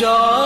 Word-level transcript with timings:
କର 0.00 0.37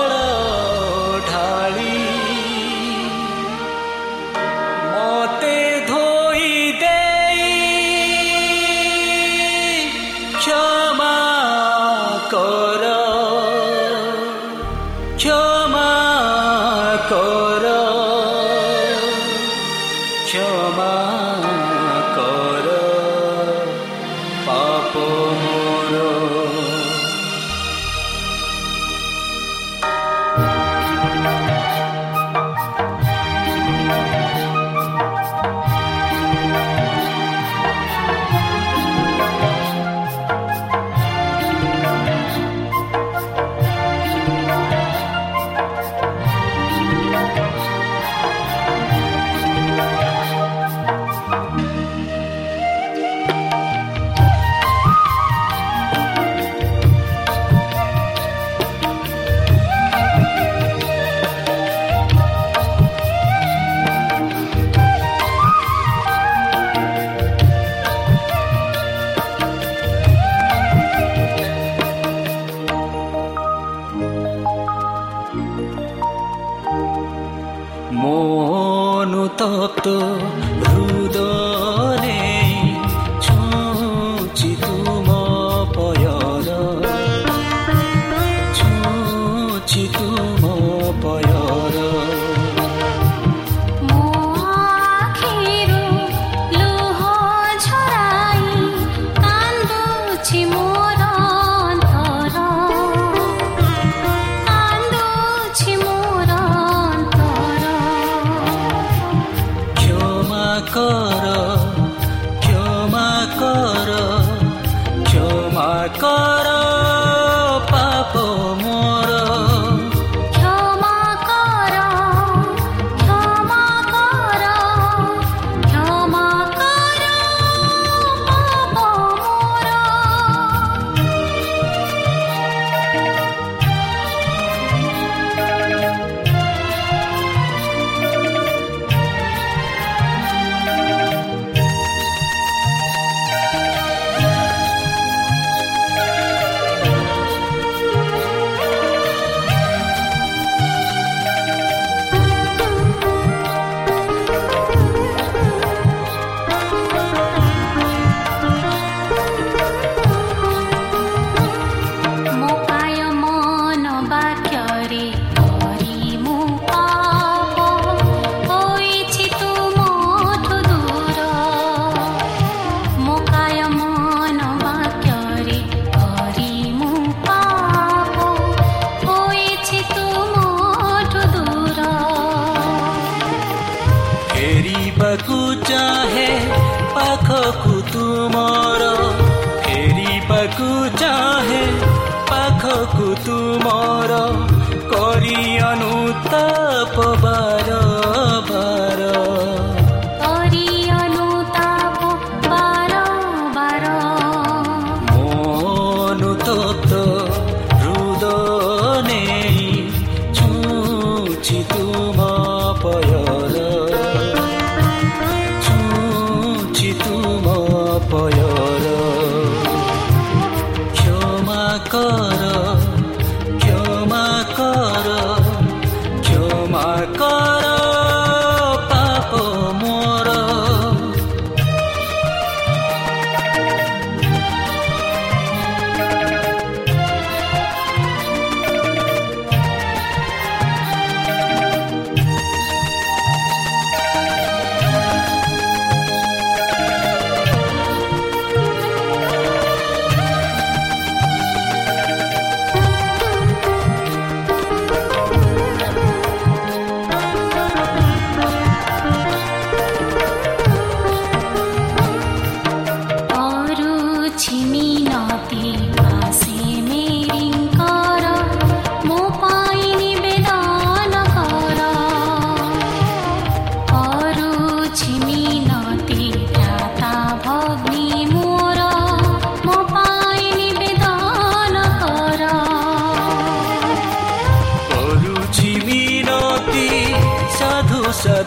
to 211.42 211.64
go. 211.64 211.81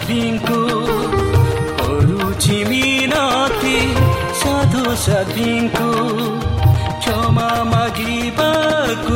साथीको 0.06 0.58
अरू 1.84 2.34
छिमिनाति 2.42 3.78
साधु 4.42 4.84
साथीको 5.04 5.88
क्षमा 7.02 7.48
मागी 7.72 8.30
बाकु 8.38 9.16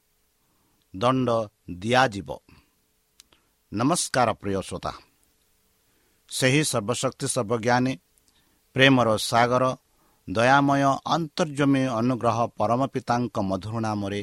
ଦଣ୍ଡ 0.95 1.29
ଦିଆଯିବ। 1.71 2.29
ନମସ୍କାର 3.73 4.29
ପ୍ରିୟ 4.33 4.61
ଶ୍ରୋତା। 4.61 4.93
ସେହି 6.29 6.61
ସର୍ବଶକ୍ତି 6.63 7.27
ସର୍ବଜ୍ଞାନୀ 7.27 7.93
ପ୍ରେମର 8.73 9.17
ସାଗର 9.17 9.63
ଦୟାମୟ 10.29 10.83
ଅନ୍ତର୍ଜମୀ 11.05 11.83
ଅନୁଗ୍ରହ 11.99 12.37
ପରମ 12.57 12.81
ପିତାଙ୍କ 12.87 13.35
ମଧୁର 13.41 13.75
ନାମରେ 13.79 14.21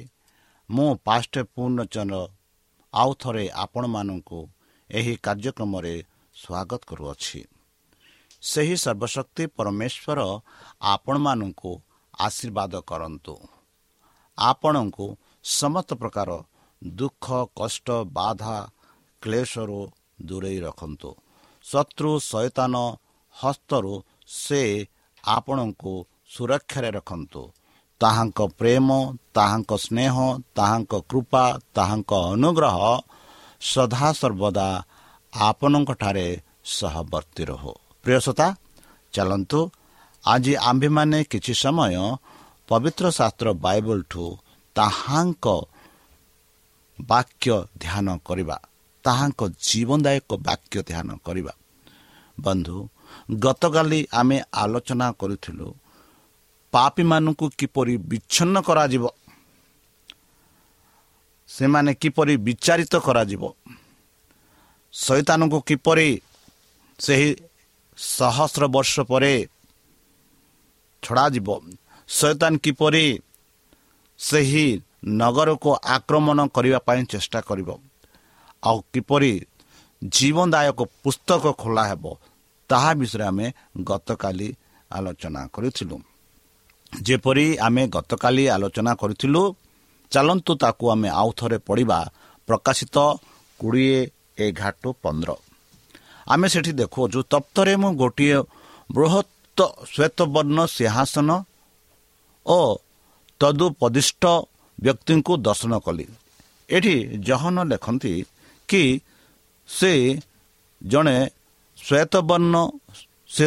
ମୁଁ 0.70 0.96
ପାଷ୍ଟ 1.04 1.34
ପୂର୍ଣ୍ଣଚନ୍ଦ୍ର 1.54 2.28
ଆଉ 2.94 3.10
ଥରେ 3.14 3.44
ଆପଣମାନଙ୍କୁ 3.54 4.38
ଏହି 4.90 5.14
କାର୍ଯ୍ୟକ୍ରମରେ 5.16 5.94
ସ୍ୱାଗତ 6.34 6.80
କରୁଅଛି। 6.86 7.40
ସେହି 8.42 8.76
ସର୍ବଶକ୍ତି 8.76 9.44
ପରମେଶ୍ୱର 9.46 10.20
ଆପଣମାନଙ୍କୁ 10.82 11.72
ଆଶୀର୍ବାଦ 12.18 12.72
କରନ୍ତୁ। 12.80 13.34
ଆପଣଙ୍କୁ 14.38 15.06
ସମସ୍ତ 15.44 15.90
ପ୍ରକାର 15.94 16.30
ଦୁଃଖ 16.82 17.26
କଷ୍ଟ 17.56 17.88
ବାଧା 17.90 18.56
କ୍ଲେଶରୁ 19.22 19.80
ଦୂରେଇ 20.22 20.58
ରଖନ୍ତୁ। 20.60 21.10
ଶତ୍ରୁ 21.64 22.10
ସୈତାନ 22.30 22.74
ହସ୍ତରୁ 23.36 23.94
ସେ 24.26 24.62
ଆପଣଙ୍କୁ 25.24 25.94
ସୁରକ୍ଷାରେ 26.28 26.90
ରଖନ୍ତୁ। 26.90 27.42
ତାହାଙ୍କ 28.00 28.38
ପ୍ରେମ 28.58 28.88
ତାହାଙ୍କ 29.34 29.70
ସ୍ନେହ 29.76 30.14
ତାହାଙ୍କ 30.54 30.92
କୃପା 31.10 31.44
ତାହାଙ୍କ 31.74 32.12
ଅନୁଗ୍ରହ 32.32 32.78
ସଦାସର୍ବଦା 33.60 34.68
ଆପଣଙ୍କଠାରେ 35.32 36.28
ସହବର୍ତ୍ତୀ 36.64 37.44
ରହୁ। 37.50 37.72
ପ୍ରିୟସତା 38.02 38.46
ଚାଲନ୍ତୁ। 39.12 39.60
ଆଜି 40.24 40.54
ଆମ୍ଭେମାନେ 40.70 41.18
କିଛି 41.24 41.54
ସମୟ 41.54 41.94
ପବିତ୍ର 42.68 43.04
ଶାସ୍ତ୍ର 43.10 43.48
ବାଇବଲଠୁ 43.64 44.24
ତାହାଙ୍କ 44.76 45.46
ବାକ୍ୟ 47.00 47.52
ଧ୍ୟାନ 47.78 48.18
କରିବା। 48.18 48.60
ତାହାଙ୍କ 49.04 49.48
ଜୀବନଦାୟକ 49.48 50.34
ବାକ୍ୟ 50.34 50.82
ଧ୍ୟାନ 50.82 51.08
କରିବା। 51.24 51.52
ବନ୍ଧୁ 52.40 52.88
ଗତକାଲି 53.40 54.06
ଆମେ 54.12 54.42
ଆଲୋଚନା 54.52 55.12
କରୁଥିଲୁ 55.12 55.74
ପାପୀମାନଙ୍କୁ 56.72 57.46
କିପରି 57.58 57.96
ବିଚ୍ଛିନ୍ନ 57.96 58.60
କରାଯିବ? 58.60 59.04
ସେମାନେ 61.48 61.94
କିପରି 61.94 62.36
ବିଚାରିତ 62.36 62.96
କରାଯିବ? 62.96 63.42
ଶୈତାନଙ୍କୁ 64.92 65.60
କିପରି 65.60 66.20
ସେହି 66.98 67.36
ସହସ୍ର 67.98 68.66
ବର୍ଷ 68.66 69.00
ପରେ 69.00 69.48
ଛଡ଼ାଯିବ? 71.02 71.48
ଶୈତାନ 72.08 72.56
କିପରି 72.56 73.20
ସେହି 74.18 74.82
ନଗରକୁ 75.02 75.70
ଆକ୍ରମଣ 75.84 76.38
କରିବା 76.46 76.78
ପାଇଁ 76.78 77.00
ଚେଷ୍ଟା 77.04 77.40
କରିବ। 77.40 77.68
ଆଉ 78.62 78.78
କିପରି 78.92 79.32
ଜୀବନଦାୟକ 80.02 80.80
ପୁସ୍ତକ 81.02 81.44
ଖୋଲା 81.52 81.84
ହେବ 81.90 82.04
ତାହା 82.70 82.90
ବିଷୟରେ 82.94 83.24
ଆମେ 83.24 83.46
ଗତକାଲି 83.84 84.48
ଆଲୋଚନା 84.90 85.42
କରିଥିଲୁ। 85.54 85.96
ଯେପରି 86.92 87.46
ଆମେ 87.58 87.82
ଗତକାଲି 87.88 88.44
ଆଲୋଚନା 88.48 88.92
କରିଥିଲୁ 88.94 89.42
ଚାଲନ୍ତୁ 90.12 90.52
ତାକୁ 90.54 90.84
ଆମେ 90.90 91.08
ଆଉ 91.20 91.30
ଥରେ 91.36 91.58
ପଢ଼ିବା। 91.58 91.98
ପ୍ରକାଶିତ 92.48 92.96
କୋଡ଼ିଏ 93.60 94.00
ଏଗାର 94.38 94.84
ପନ୍ଦର। 95.02 95.30
ଆମେ 96.26 96.46
ସେଠି 96.48 96.72
ଦେଖୁଅଛୁ 96.72 97.20
ତପ୍ତରେ 97.32 97.74
ମୁଁ 97.76 97.90
ଗୋଟିଏ 97.94 98.38
ବୃହତ୍ତ 98.90 99.58
ଶ୍ୱେତବର୍ଣ୍ଣ 99.92 100.58
ସିଂହାସନ 100.66 101.30
ଓ 102.46 102.58
ତଦୁପଦିଷ୍ଟ 103.40 104.24
ବ୍ୟକ୍ତିଙ୍କୁ 104.80 105.32
ଦର୍ଶନ 105.36 105.72
କଲି। 105.78 106.06
ଏଠି 106.70 106.96
ଜହନ 107.18 107.56
ଲେଖନ୍ତି 107.64 108.12
କି 108.68 108.82
ସେ 109.68 109.92
ଜଣେ 110.82 111.16
ଶ୍ୱେତବର୍ଣ୍ଣ 111.76 112.54
ସେ 113.28 113.46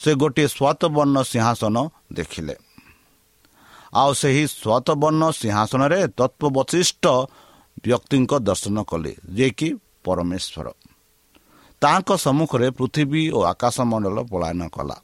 ସେ 0.00 0.10
ଗୋଟିଏ 0.14 0.48
ଶ୍ୱେତବର୍ଣ୍ଣ 0.48 1.16
ସିଂହାସନ 1.22 1.76
ଦେଖିଲେ। 2.12 2.54
ଆଉ 3.94 4.10
ସେହି 4.14 4.44
ଶ୍ୱେତବର୍ଣ୍ଣ 4.46 5.22
ସିଂହାସନରେ 5.30 5.98
ତତ୍ଵବଶିଷ୍ଟ 6.18 7.04
ବ୍ୟକ୍ତିଙ୍କ 7.84 8.32
ଦର୍ଶନ 8.38 8.76
କଲେ 8.82 9.12
ଯିଏକି 9.34 9.68
ପରମେଶ୍ୱର। 10.04 10.66
ତାଙ୍କ 11.82 12.08
ସମ୍ମୁଖରେ 12.16 12.68
ପୃଥିବୀ 12.70 13.22
ଓ 13.30 13.38
ଆକାଶମଣ୍ଡଳ 13.42 14.18
ପଳାୟନ 14.30 14.62
କଲା। 14.68 14.96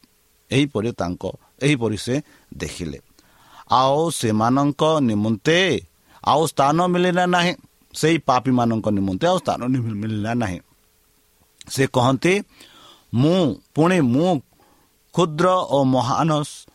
ଏହିପରି 0.50 0.90
ତାଙ୍କ 0.92 1.23
ଏହିପରି 1.62 1.97
ସେ 1.97 2.14
ଦେଖିଲେ। 2.54 2.99
ଆଉ 3.75 3.99
ସେମାନଙ୍କ 4.19 4.83
ନିମନ୍ତେ 5.09 5.59
ଆଉ 6.23 6.43
ସ୍ଥାନ 6.50 6.78
ମିଳିଲା 6.93 7.25
ନାହିଁ 7.35 7.52
ସେଇ 7.95 8.16
ପାପୀମାନଙ୍କ 8.28 8.87
ନିମନ୍ତେ 8.99 9.26
ଆଉ 9.31 9.38
ସ୍ଥାନ 9.43 9.61
ମିଳିଲା 10.02 10.33
ନାହିଁ 10.43 10.61
ସେ 11.66 11.85
କହନ୍ତି 11.97 12.35
ମୁଁ 13.12 13.38
ପୁଣି 13.75 13.99
ମୁଁ 14.07 14.31
କ୍ଷୁଦ୍ର 15.14 15.47
ଓ 15.71 15.78
ମହାନ 15.87 16.31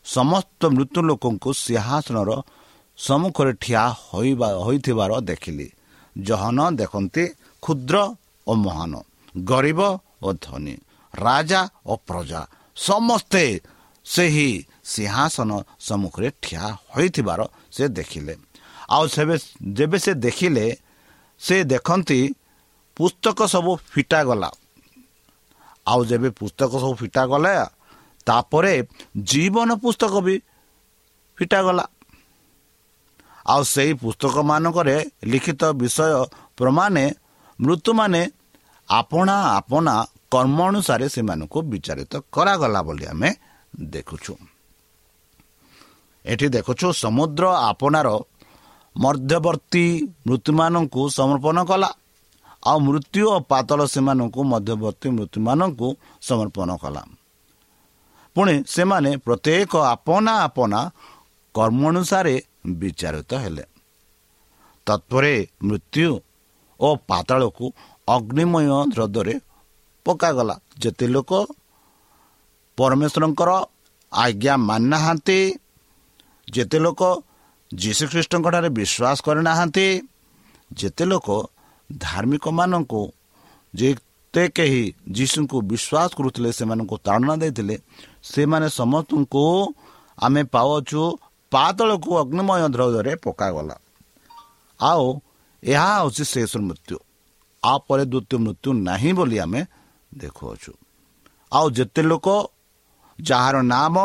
ସମସ୍ତ 0.07 0.61
ମୃତ୍ୟୁ 0.75 0.99
ଲୋକଙ୍କୁ 1.09 1.49
ସିଂହାସନର 1.63 2.29
ସମ୍ମୁଖରେ 2.97 3.53
ଠିଆ 3.63 3.83
ହୋଇବା 4.03 4.47
ହୋଇଥିବାର 4.65 5.11
ଦେଖିଲି 5.29 5.67
ଜହନ 6.15 6.59
ଦେଖନ୍ତି 6.79 7.23
କ୍ଷୁଦ୍ର 7.63 7.95
ଓ 8.47 8.51
ମହାନ 8.63 8.93
ଗରିବ 9.35 9.79
ଓ 10.21 10.29
ଧନୀ 10.43 10.75
ରାଜା 11.13 11.61
ଓ 11.85 11.93
ପ୍ରଜା 12.07 12.41
ସମସ୍ତେ 12.77 13.43
ସେହି 14.05 14.49
ସିଂହାସନ 14.91 15.51
ସମ୍ମୁଖରେ 15.87 16.29
ଠିଆ 16.43 16.63
ହୋଇଥିବାର 16.93 17.39
ସେ 17.75 17.83
ଦେଖିଲେ 17.97 18.33
ଆଉ 18.89 19.05
ସେବେ 19.15 19.35
ଯେବେ 19.77 19.97
ସେ 20.05 20.11
ଦେଖିଲେ 20.25 20.65
ସେ 21.41 21.55
ଦେଖନ୍ତି 21.71 22.19
ପୁସ୍ତକ 22.97 23.39
ସବୁ 23.53 23.71
ଫିଟାଗଲା 23.91 24.49
ଆଉ 25.85 26.01
ଯେବେ 26.09 26.29
ପୁସ୍ତକ 26.39 26.71
ସବୁ 26.81 26.93
ଫିଟାଗଲା 27.01 27.53
ତାପରେ 28.27 28.73
ଜୀବନ 29.31 29.69
ପୁସ୍ତକ 29.83 30.13
ବି 30.25 30.35
ଫିଟାଗଲା 31.37 31.85
ଆଉ 33.45 33.61
ସେହି 33.65 33.93
ପୁସ୍ତକମାନଙ୍କରେ 34.01 34.95
ଲିଖିତ 35.31 35.61
ବିଷୟ 35.79 36.11
ପ୍ରମାଣେ 36.57 37.05
ମୃତ୍ୟୁମାନେ 37.59 38.21
ଆପଣା 38.89 39.35
ଆପଣା 39.57 39.95
କର୍ମ 40.33 40.59
ଅନୁସାରେ 40.69 41.05
ସେମାନଙ୍କୁ 41.09 41.59
ବିଚାରିତ 41.71 42.13
କରାଗଲା 42.33 42.79
ବୋଲି 42.87 43.05
ଆମେ 43.11 43.29
ଦେଖୁଛୁ 43.91 44.33
ଏଠି 46.25 46.47
ଦେଖୁଛୁ 46.49 46.87
ସମୁଦ୍ର 47.03 47.43
ଆପଣାର 47.69 48.07
ମଧ୍ୟବର୍ତ୍ତୀ 48.95 49.85
ମୃତ୍ୟୁମାନଙ୍କୁ 50.27 51.01
ସମର୍ପଣ 51.09 51.57
କଲା 51.65 51.89
ଆଉ 52.67 52.77
ମୃତ୍ୟୁ 52.79 53.23
ଓ 53.33 53.39
ପାତଳ 53.39 53.79
ସେମାନଙ୍କୁ 53.85 54.41
ମଧ୍ୟବର୍ତ୍ତୀ 54.43 55.07
ମୃତ୍ୟୁମାନଙ୍କୁ 55.17 55.87
ସମର୍ପଣ 56.21 56.69
କଲା। 56.81 57.03
ପୁଣି 58.35 58.55
ସେମାନେ 58.67 59.11
ପ୍ରତ୍ୟେକ 59.25 59.71
ଆପଣା 59.93 60.33
ଆପଣା 60.47 60.79
କର୍ମ 61.55 61.81
ଅନୁସାରେ 61.87 62.35
ବିଚାରିତ 62.79 63.31
ହେଲେ। 63.33 63.63
ତତ୍ପରେ 64.87 65.33
ମୃତ୍ୟୁ 65.63 66.09
ଓ 66.79 66.89
ପାତାଳକୁ 67.07 67.65
ଅଗ୍ନିମୟ 68.07 68.65
ହ୍ରଦରେ 68.93 69.35
ପକାଗଲା। 70.05 70.55
ଯେତେ 70.81 71.05
ଲୋକ 71.07 71.31
ପରମେଶ୍ୱରଙ୍କର 72.77 73.49
ଆଜ୍ଞା 74.13 74.53
ମାନିନାହାନ୍ତି 74.69 75.39
ଯେତେ 76.53 76.77
ଲୋକ 76.79 77.01
ଯୀଶୁଖ୍ରୀଷ୍ଟଙ୍କଠାରେ 77.73 78.69
ବିଶ୍ୱାସ 78.69 79.17
କରିନାହାନ୍ତି 79.25 79.87
ଯେତେ 80.73 81.05
ଲୋକ 81.05 81.27
ଧାର୍ମିକମାନଙ୍କୁ 81.97 83.01
ଯେତେ 83.75 84.43
କେହି 84.55 84.83
ଯୀଶୁଙ୍କୁ 85.11 85.57
ବିଶ୍ୱାସ 85.61 86.09
କରୁଥିଲେ 86.17 86.49
ସେମାନଙ୍କୁ 86.51 86.95
ତାଡ଼ନା 86.97 87.35
ଦେଇଥିଲେ 87.35 87.75
ସେମାନେ 88.23 88.67
ସମସ୍ତଙ୍କୁ 88.69 89.43
ଆମେ 90.17 90.41
ପାଉଛୁ 90.43 91.01
ପାତଳକୁ 91.51 92.11
ଅଗ୍ନିମୟ 92.21 92.61
ଦ୍ରବ୍ୟରେ 92.69 93.13
ପକାଗଲା। 93.15 93.75
ଆଉ 94.79 95.05
ଏହା 95.63 95.89
ହେଉଛି 95.97 96.23
ଶେଷ 96.23 96.51
ମୃତ୍ୟୁ। 96.57 96.97
ଆ 97.63 97.73
ପରେ 97.87 98.03
ଦ୍ୱିତୀୟ 98.05 98.37
ମୃତ୍ୟୁ 98.45 98.69
ନାହିଁ 98.87 99.11
ବୋଲି 99.13 99.37
ଆମେ 99.39 99.61
ଦେଖୁଅଛୁ। 100.17 100.71
ଆଉ 101.51 101.65
ଯେତେ 101.69 102.01
ଲୋକ 102.01 102.27
ଯାହାର 103.19 103.55
ନାମ 103.61 103.95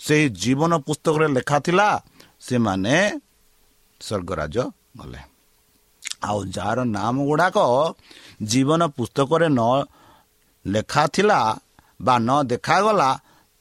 ସେହି 0.00 0.26
ଜୀବନ 0.42 0.72
ପୁସ୍ତକରେ 0.86 1.26
ଲେଖା 1.36 1.58
ଥିଲା 1.66 1.88
ସେମାନେ 2.40 2.94
ସ୍ୱର୍ଗରାଜ 4.00 4.56
ଗଲେ 4.98 5.20
ଆଉ 6.22 6.38
ଯାହାର 6.54 6.78
ନାମ 6.90 7.16
ଗୁଡ଼ାକ 7.28 7.58
ଜୀବନ 8.50 8.80
ପୁସ୍ତକରେ 8.96 9.48
ନ 9.50 9.60
ଲେଖା 10.66 11.04
ଥିଲା 11.14 11.38
ବା 12.00 12.14
ନ 12.18 12.30
ଦେଖାଗଲା 12.50 13.10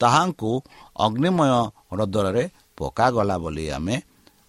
ତାହାଙ୍କୁ 0.01 0.51
ଅଗ୍ନିମୟ 0.97 1.51
ହ୍ରଦରେ 1.89 2.43
ପକାଗଲା 2.77 3.35
ବୋଲି 3.37 3.65
ଆମେ 3.77 3.95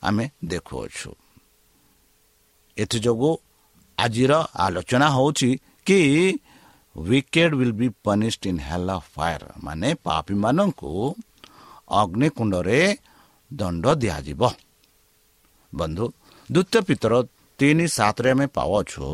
ଆମେ 0.03 0.25
ଦେଖୁଅଛୁ 0.51 1.11
ଏଥିଯୋଗୁଁ 2.77 3.33
ଆଜିର 3.99 4.33
ଆଲୋଚନା 4.65 5.09
ହେଉଛି 5.17 5.51
କି 5.87 6.01
wicked 6.97 7.55
will 7.55 7.75
be 7.75 7.89
punished 8.05 8.43
in 8.51 8.61
hell 8.69 8.91
of 8.91 9.09
fire 9.15 9.43
ମାନେ 9.65 9.89
ପାପୀମାନଙ୍କୁ 10.05 10.91
ଅଗ୍ନିକୁଣ୍ଡରେ 11.93 12.81
ଦଣ୍ଡ 13.51 13.85
ଦିଆଯିବ 14.03 14.43
ବନ୍ଧୁ 15.73 16.05
ଦ୍ୱିତୀୟ 16.49 16.81
ପିତର 16.89 17.13
ତିନି 17.59 17.87
ସାତରେ 17.89 18.31
ଆମେ 18.33 18.47
ପାଉଛୁ 18.57 19.05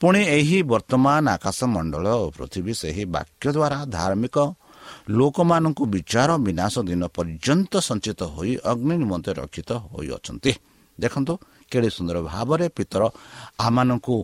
ପୁଣି 0.00 0.20
ଏହି 0.30 0.58
ବର୍ତ୍ତମାନ 0.64 1.24
ଆକାଶ 1.36 1.58
ମଣ୍ଡଳ 1.74 2.06
ଓ 2.16 2.26
ପୃଥିବୀ 2.36 2.72
ସେହି 2.74 3.04
ବାକ୍ୟ 3.14 3.46
ଦ୍ୱାରା 3.48 3.78
ଧାର୍ମିକ 3.96 4.36
ଲୋକମାନଙ୍କୁ 5.10 5.82
ବିଚାର 5.86 6.30
ବିନାଶ 6.46 6.74
ଦିନ 6.88 7.02
ପର୍ଯ୍ୟନ୍ତ 7.16 7.72
ସଞ୍ଚିତ 7.80 8.20
ହୋଇ 8.34 8.52
ଅଗ୍ନି 8.70 8.94
ନିମନ୍ତେ 9.02 9.30
ରକ୍ଷିତ 9.40 9.70
ହୋଇଅଛନ୍ତି 9.92 10.52
ଦେଖନ୍ତୁ 10.98 11.32
କେଡ଼େ 11.72 11.90
ସୁନ୍ଦର 11.96 12.16
ଭାବରେ 12.24 12.66
ପିତର 12.76 13.02
ଆମମାନଙ୍କୁ 13.58 14.16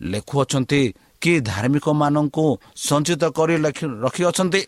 ଲେଖୁଅଛନ୍ତି 0.00 0.80
କି 1.22 1.32
ଧାର୍ମିକମାନଙ୍କୁ 1.42 2.44
ସଞ୍ଚିତ 2.78 3.22
କରି 3.36 3.54
ରଖିଅଛନ୍ତି 4.04 4.60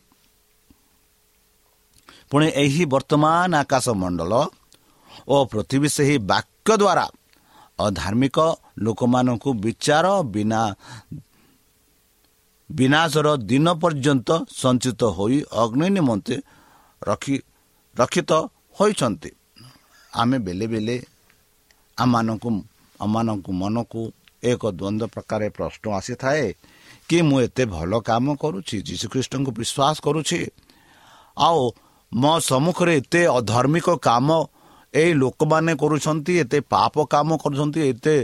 ପୁଣି 2.31 2.47
ଏହି 2.63 2.85
ବର୍ତ୍ତମାନ 2.93 3.51
ଆକାଶ 3.65 3.87
ମଣ୍ଡଳ 4.03 4.33
ଓ 5.29 5.37
ପୃଥିବୀ 5.53 5.89
ସେହି 5.97 6.17
ବାକ୍ୟ 6.31 6.73
ଦ୍ୱାରା 6.83 7.07
ଅଧାର୍ମିକ 7.79 8.39
ଲୋକମାନଙ୍କୁ 8.85 9.51
ବିଚାର 9.65 10.07
ବିନା 10.35 10.61
ବିନାଶର 12.71 13.29
ଦିନ 13.51 13.67
ପର୍ଯ୍ୟନ୍ତ 13.83 14.29
ସଞ୍ଚିତ 14.63 15.01
ହୋଇ 15.17 15.37
ଅଗ୍ନି 15.63 15.87
ନିମନ୍ତେ 15.97 16.37
ରଖି 17.03 17.37
ରକ୍ଷିତ 17.97 18.31
ହୋଇଛନ୍ତି। 18.79 19.31
ଆମେ 20.13 20.37
ବେଲେ 20.47 20.67
ବେଲେ 20.73 20.97
ଆମମାନଙ୍କୁ 21.99 22.49
ଆମମାନଙ୍କୁ 23.01 23.51
ମନକୁ 23.61 24.01
ଏକ 24.51 24.63
ଦ୍ୱନ୍ଦ୍ୱ 24.79 25.13
ପ୍ରକାର 25.15 25.41
ପ୍ରଶ୍ନ 25.57 25.85
ଆସିଥାଏ 25.99 26.47
କି 27.09 27.19
ମୁଁ 27.29 27.37
ଏତେ 27.47 27.63
ଭଲ 27.75 27.93
କାମ 28.09 28.27
କରୁଛି 28.43 28.77
ଯୀଶୁଖ୍ରୀଷ୍ଟଙ୍କୁ 28.89 29.51
ବିଶ୍ୱାସ 29.59 29.97
କରୁଛି। 30.07 30.41
ଆଉ 31.37 31.63
ମୋ 32.13 32.33
ସମ୍ମୁଖରେ 32.41 32.93
ଏତେ 33.01 33.21
ଅଧାର୍ମିକ 33.39 33.89
କାମ 34.03 34.29
ଏଇ 34.95 35.13
ଲୋକମାନେ 35.15 35.73
କରୁଛନ୍ତି 35.83 36.33
ଏତେ 36.43 36.59
ପାପ 36.73 36.95
କାମ 37.13 37.29
କରୁଛନ୍ତି 37.43 37.81
ଏତେ 37.91 38.17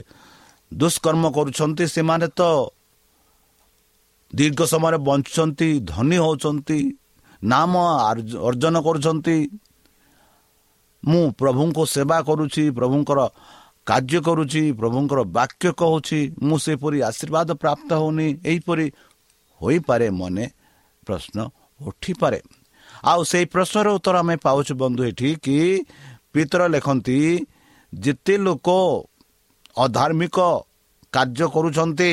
ଦୁଷ୍କର୍ମ 0.73 1.25
କରୁଛନ୍ତି 1.37 1.85
ସେମାନେ 1.95 2.27
ତ 2.39 2.43
ଦୀର୍ଘ 4.33 4.61
ସମୟରେ 4.73 4.99
ବଞ୍ଚୁଛନ୍ତି 5.09 5.69
ଧନୀ 5.91 6.17
ହେଉଛନ୍ତି 6.25 6.79
ନାମ 7.43 7.73
ଅର୍ଜନ 8.49 8.75
କରୁଛନ୍ତି। 8.87 9.37
ମୁଁ 11.03 11.25
ପ୍ରଭୁଙ୍କୁ 11.41 11.83
ସେବା 11.95 12.19
କରୁଛି 12.29 12.63
ପ୍ରଭୁଙ୍କର 12.79 13.21
କାର୍ଯ୍ୟ 13.87 14.21
କରୁଛି 14.27 14.63
ପ୍ରଭୁଙ୍କର 14.81 15.21
ବାକ୍ୟ 15.39 15.69
କହୁଛି 15.81 16.21
ମୁଁ 16.47 16.57
ସେପରି 16.65 16.99
ଆଶୀର୍ବାଦ 17.11 17.49
ପ୍ରାପ୍ତ 17.63 17.89
ହେଉନି 18.01 18.29
ଏହିପରି 18.51 18.87
ହୋଇପାରେ 19.61 20.07
ମନେ 20.21 20.45
ପ୍ରଶ୍ନ 21.07 21.37
ଉଠିପାରେ। 21.81 22.41
ଆଉ 23.07 23.21
ସେଇ 23.25 23.45
ପ୍ରଶ୍ନର 23.53 23.89
ଉତ୍ତର 23.97 24.17
ଆମେ 24.19 24.37
ପାଉଛୁ 24.37 24.73
ବନ୍ଧୁ 24.83 25.03
ଏଠି 25.11 25.31
କି 25.45 25.59
ପିତର 26.33 26.63
ଲେଖନ୍ତି 26.67 27.19
ଯେତେ 27.93 28.35
ଲୋକ 28.37 28.69
ଅଧାର୍ମିକ 29.77 30.39
କାର୍ଯ୍ୟ 31.13 31.47
କରୁଛନ୍ତି 31.55 32.11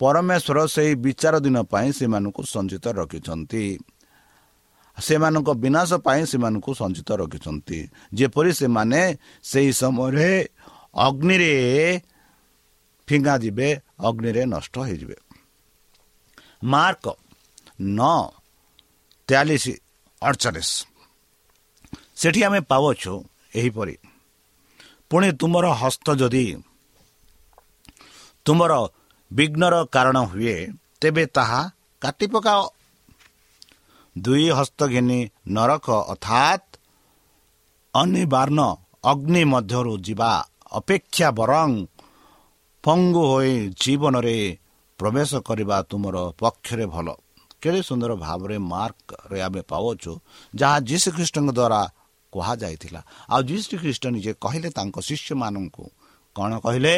ପରମେଶ୍ୱର 0.00 0.58
ସେହି 0.74 0.92
ବିଚାର 1.04 1.34
ଦିନ 1.40 1.56
ପାଇଁ 1.72 1.88
ସେମାନଙ୍କୁ 1.98 2.42
ସଞ୍ଚିତ 2.44 2.86
ରଖିଛନ୍ତି। 2.98 3.64
ସେମାନଙ୍କ 4.98 5.48
ବିନାଶ 5.62 5.90
ପାଇଁ 6.06 6.22
ସେମାନଙ୍କୁ 6.30 6.70
ସଞ୍ଚିତ 6.74 7.10
ରଖିଛନ୍ତି। 7.12 7.78
ଯେପରି 8.14 8.50
ସେମାନେ 8.52 9.02
ସେହି 9.42 9.70
ସମୟରେ 9.72 10.30
ଅଗ୍ନିରେ 11.06 11.52
ଫିଙ୍ଗା 13.08 13.34
ଯିବେ 13.38 13.68
ଅଗ୍ନିରେ 14.00 14.42
ନଷ୍ଟ 14.44 14.74
ହୋଇଯିବେ। 14.78 15.16
ମାର୍କ 16.64 17.06
ନଅ 17.98 18.20
ତେୟାଳିଶ 19.28 19.66
ଅଡ଼ଚାଳିଶ 20.22 20.70
ସେଠି 22.16 22.40
ଆମେ 22.46 22.60
ପାଉଛୁ 22.70 23.14
ଏହିପରି 23.54 23.94
ପୁଣି 25.10 25.28
ତୁମର 25.40 25.66
ହସ୍ତ 25.80 26.06
ଯଦି 26.20 26.46
ତୁମର 28.46 28.72
ବିଘ୍ନର 29.30 29.74
କାରଣ 29.94 30.16
ହୁଏ 30.30 30.56
ତେବେ 31.00 31.24
ତାହା 31.36 31.60
କାଟି 32.02 32.26
ପକାଅ 32.32 32.60
ଦୁଇ 34.16 34.46
ହସ୍ତ 34.58 34.80
ଘେନି 34.92 35.20
ନରକ 35.48 35.86
ଅର୍ଥାତ୍ 36.12 36.68
ଅନିବାର୍ଣ୍ଣ 37.94 38.60
ଅଗ୍ନି 39.04 39.42
ମଧ୍ୟରୁ 39.44 39.94
ଯିବା 40.06 40.32
ଅପେକ୍ଷା 40.72 41.28
ବରଂ 41.38 41.70
ପଙ୍ଗୁ 42.84 43.22
ହୋଇ 43.32 43.54
ଜୀବନରେ 43.80 44.38
ପ୍ରବେଶ 44.98 45.30
କରିବା 45.48 45.76
ତୁମର 45.82 46.16
ପକ୍ଷରେ 46.38 46.86
ଭଲ। 46.86 47.08
କେଡ଼େ 47.62 47.80
ସୁନ୍ଦର 47.88 48.12
ଭାବରେ 48.24 48.56
ମାର୍କରେ 48.72 49.38
ଆମେ 49.46 49.62
ପାଉଛୁ 49.70 50.12
ଯାହା 50.54 50.76
ଯୀଶୁ 50.90 51.08
ଖ୍ରୀଷ୍ଟଙ୍କ 51.16 51.50
ଦ୍ୱାରା 51.58 51.80
କୁହାଯାଇଥିଲା। 52.32 53.00
ଆଉ 53.32 53.40
ଯୀଶୁ 53.50 53.74
ଖ୍ରୀଷ୍ଟ 53.82 54.04
ନିଜେ 54.14 54.32
କହିଲେ 54.44 54.68
ତାଙ୍କ 54.78 54.96
ଶିଷ୍ୟମାନଙ୍କୁ 55.08 55.84
କ'ଣ 56.36 56.52
କହିଲେ? 56.64 56.94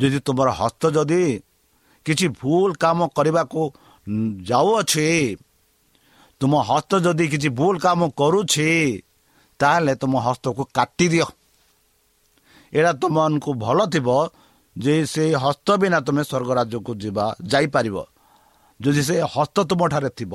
ଯଦି 0.00 0.18
ତୁମର 0.26 0.48
ହସ୍ତ 0.60 0.82
ଯଦି 0.96 1.22
କିଛି 2.06 2.26
ଭୁଲ 2.40 2.70
କାମ 2.82 2.98
କରିବାକୁ 3.16 3.60
ଯାଉଅଛି 4.50 5.08
ତୁମ 6.40 6.52
ହସ୍ତ 6.70 6.92
ଯଦି 7.04 7.24
କିଛି 7.32 7.48
ଭୁଲ 7.58 7.74
କାମ 7.84 8.00
କରୁଛି 8.20 8.70
ତାହେଲେ 9.60 9.94
ତୁମ 10.02 10.14
ହସ୍ତକୁ 10.26 10.62
କାଟିଦିଅ 10.76 11.26
ଏଇଟା 12.72 12.92
ତୁମମାନଙ୍କୁ 13.02 13.50
ଭଲ 13.64 13.78
ଥିବ 13.92 14.08
ଯେ 14.76 14.94
ସେ 15.12 15.24
ହସ୍ତ 15.44 15.68
ବିନା 15.80 15.98
ତୁମେ 16.06 16.22
ସ୍ୱର୍ଗ 16.30 16.50
ରାଜ୍ୟକୁ 16.58 16.92
ଯିବା 17.02 17.24
ଯାଇପାରିବ। 17.52 17.96
ଯଦି 18.80 19.02
ସେ 19.08 19.14
ହସ୍ତ 19.34 19.56
ତୁମଠାରେ 19.70 20.10
ଥିବ 20.18 20.32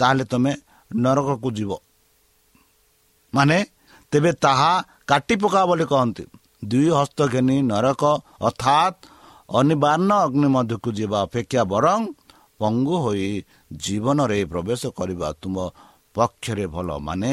ତାହେଲେ 0.00 0.24
ତୁମେ 0.32 0.52
ନରକକୁ 0.90 1.48
ଯିବ। 1.56 1.70
ମାନେ 3.32 3.58
ତେବେ 4.12 4.30
ତାହା 4.44 4.72
କାଟି 5.10 5.34
ପକା 5.42 5.62
ବୋଲି 5.68 5.84
କହନ୍ତି। 5.92 6.24
ଦୁଇ 6.62 6.88
ହସ୍ତ 6.98 7.18
ଘେନି 7.32 7.56
ନରକ 7.72 8.02
ଅର୍ଥାତ୍ 8.48 8.96
ଅନିବାର୍ଯ୍ୟ 9.58 10.14
ଅଗ୍ନି 10.24 10.48
ମଧ୍ୟକୁ 10.56 10.88
ଯିବା 10.98 11.18
ଅପେକ୍ଷା 11.26 11.62
ବରଂ 11.72 12.00
ପଙ୍ଗୁ 12.60 12.96
ହୋଇ 13.04 13.28
ଜୀବନରେ 13.84 14.38
ପ୍ରବେଶ 14.52 14.82
କରିବା 14.98 15.28
ତୁମ 15.42 15.56
ପକ୍ଷରେ 16.16 16.66
ଭଲ। 16.74 16.88
ମାନେ 17.08 17.30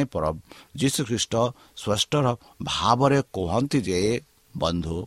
ଯୀଶୁଖ୍ରୀଷ୍ଟ 0.79 1.33
ସ୍ପଷ୍ଟର 1.81 2.25
ଭାବରେ 2.63 3.19
କୁହନ୍ତି 3.35 3.79
ଯେ 3.87 3.99
ବନ୍ଧୁ 4.53 4.97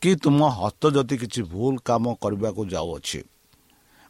କି 0.00 0.10
ତୁମ 0.22 0.38
ହସ୍ତ 0.58 0.82
ଯଦି 0.96 1.16
କିଛି 1.22 1.40
ଭୁଲ 1.52 1.74
କାମ 1.88 2.04
କରିବାକୁ 2.22 2.62
ଯାଉଅଛି। 2.74 3.20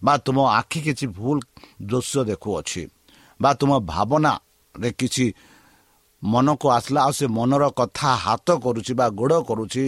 ବା 0.04 0.14
ତୁମ 0.25 0.38
ଆଖି 0.58 0.80
କିଛି 0.87 1.06
ଭୁଲ 1.16 1.38
ଦୃଶ୍ୟ 1.82 2.20
ଦେଖୁଅଛି 2.30 2.82
ବା 3.40 3.50
ତୁମ 3.61 3.70
ଭାବନାରେ 3.90 4.90
କିଛି 5.00 5.26
ମନକୁ 6.23 6.66
ଆସିଲା 6.76 7.00
ଆଉ 7.06 7.12
ସେ 7.18 7.26
ମନର 7.37 7.64
କଥା 7.78 8.11
ହାତ 8.25 8.49
କରୁଛି 8.64 8.92
ବା 9.00 9.06
ଗୋଡ଼ 9.18 9.34
କରୁଛି 9.49 9.84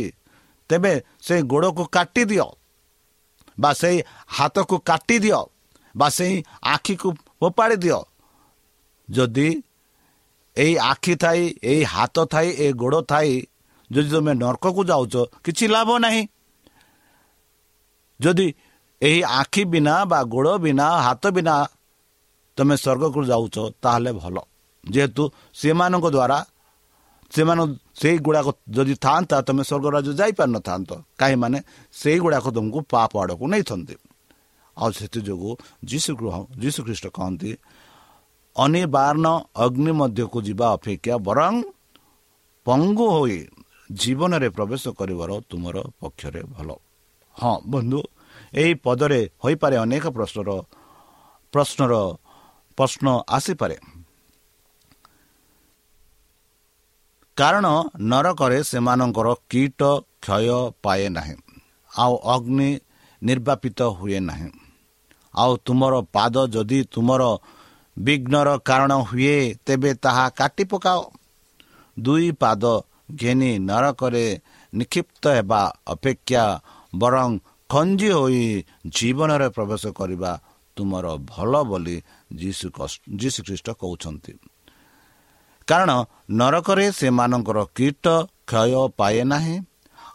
ତେବେ 0.71 0.93
ସେଇ 1.27 1.43
ଗୋଡ଼କୁ 1.53 1.85
କାଟିଦିଅ 1.97 2.49
ବା 3.59 3.71
ସେଇ 3.73 3.97
ହାତକୁ 4.29 4.77
କାଟିଦିଅ 4.89 5.41
ବା 5.95 6.09
ସେଇ 6.09 6.35
ଆଖିକୁ 6.75 7.09
ଫୋପାଡ଼ି 7.41 7.77
ଦିଅ। 7.85 8.01
ଯଦି 9.09 9.49
ଏଇ 10.57 10.73
ଆଖି 10.91 11.15
ଥାଇ 11.23 11.43
ଏଇ 11.65 11.83
ହାତ 11.85 12.17
ଥାଇ 12.33 12.49
ଏ 12.65 12.67
ଗୋଡ଼ 12.73 12.99
ଥାଇ 13.11 13.33
ଯଦି 13.91 14.09
ତୁମେ 14.11 14.33
ନର୍କକୁ 14.43 14.83
ଯାଉଛ 14.91 15.15
କିଛି 15.45 15.65
ଲାଭ 15.75 15.91
ନାହିଁ। 16.05 16.23
ଯଦି 18.21 18.47
ଏହି 19.03 19.21
ଆଖି 19.41 19.63
ବିନା 19.73 19.95
ବା 20.11 20.19
ଗୋଡ଼ 20.25 20.53
ବିନା 20.65 20.87
ହାତ 21.07 21.25
ବିନା 21.37 21.55
ତୁମେ 22.59 22.75
ସ୍ୱର୍ଗକୁ 22.77 23.21
ଯାଉଛ 23.31 23.57
ତାହେଲେ 23.83 24.11
ଭଲ। 24.21 24.37
ଯେହେତୁ 24.85 25.23
ସେମାନଙ୍କ 25.55 26.07
ଦ୍ୱାରା 26.17 26.39
ସେମାନେ 27.33 27.63
ସେଇ 28.01 28.17
ଗୁଡ଼ାକ 28.19 28.49
ଯଦି 28.71 28.95
ଥାଆନ୍ତା 29.05 29.37
ତୁମେ 29.47 29.63
ସ୍ୱର୍ଗରାଜ 29.69 30.07
ଯାଇପାରିନଥାନ୍ତ। 30.21 30.91
କାହିଁମାନେ 31.19 31.59
ସେଇଗୁଡ଼ାକ 31.93 32.47
ତୁମକୁ 32.57 32.79
ପାପ 32.93 33.13
ଆଡ଼କୁ 33.23 33.45
ନେଇଥାନ୍ତି। 33.53 33.95
ଆଉ 34.77 34.91
ସେଥିଯୋଗୁଁ 34.99 35.53
ଯୀଶୁ 35.91 36.11
ଯୀଶୁଖ୍ରୀଷ୍ଟ 36.63 37.07
କହନ୍ତି 37.17 37.51
ଅନିବାର୍ଯ୍ୟ 38.57 39.33
ଅଗ୍ନି 39.65 39.93
ମଧ୍ୟକୁ 40.01 40.39
ଯିବା 40.49 40.67
ଅପେକ୍ଷା 40.77 41.15
ବରଂ 41.29 41.55
ପଙ୍ଗୁ 42.67 43.07
ହୋଇ 43.17 43.39
ଜୀବନରେ 43.91 44.49
ପ୍ରବେଶ 44.49 44.85
କରିବାର 44.99 45.31
ତୁମର 45.51 45.77
ପକ୍ଷରେ 46.01 46.43
ଭଲ। 46.55 46.69
ହଁ 47.37 47.55
ବନ୍ଧୁ। 47.67 48.01
ଏହି 48.57 48.73
ପଦରେ 48.85 49.21
ହୋଇପାରେ 49.45 49.77
ଅନେକ 49.77 50.05
ପ୍ରଶ୍ନର 50.17 50.51
ପ୍ରଶ୍ନର 51.53 51.95
ପ୍ରଶ୍ନ 52.79 53.07
ଆସିପାରେ। 53.29 53.77
କାରଣ 57.37 57.67
ନରକରେ 58.11 58.59
ସେମାନଙ୍କର 58.71 59.29
କୀଟ 59.51 59.81
କ୍ଷୟ 60.25 60.59
ପାଏ 60.85 61.09
ନାହିଁ 61.17 61.35
ଆଉ 61.91 62.13
ଅଗ୍ନି 62.35 62.71
ନିର୍ବାପିତ 63.23 63.81
ହୁଏ 63.99 64.19
ନାହିଁ। 64.21 64.49
ଆଉ 65.35 65.53
ତୁମର 65.65 65.95
ପାଦ 66.15 66.35
ଯଦି 66.55 66.81
ତୁମର 66.93 67.23
ବିଘ୍ନର 67.97 68.49
କାରଣ 68.69 68.93
ହୁଏ 69.09 69.37
ତେବେ 69.67 69.91
ତାହା 70.05 70.25
କାଟି 70.39 70.65
ପକାଅ। 70.73 71.01
ଦୁଇ 71.97 72.29
ପାଦ 72.43 72.63
ଘେନି 73.21 73.53
ନରକରେ 73.69 74.27
ନିକ୍ଷିପ୍ତ 74.73 75.25
ହେବା 75.37 75.63
ଅପେକ୍ଷା 75.87 76.45
ବରଂ 76.93 77.31
ଖଞ୍ଜି 77.71 78.09
ହୋଇ 78.11 78.43
ଜୀବନରେ 78.97 79.49
ପ୍ରବେଶ 79.49 79.85
କରିବା 79.93 80.33
ତୁମର 80.77 81.07
ଭଲ 81.31 81.53
ବୋଲି 81.71 81.97
ଯୀଶୁ 82.41 82.67
ଯୀଶୁଖ୍ରୀଷ୍ଟ 83.21 83.69
କହୁଛନ୍ତି। 83.81 84.33
କାରଣ 85.69 85.91
ନରକରେ 86.31 86.87
ସେମାନଙ୍କର 86.99 87.59
କୀଟ 87.77 88.05
କ୍ଷୟ 88.51 88.83
ପାଏ 88.99 89.23
ନାହିଁ 89.33 89.57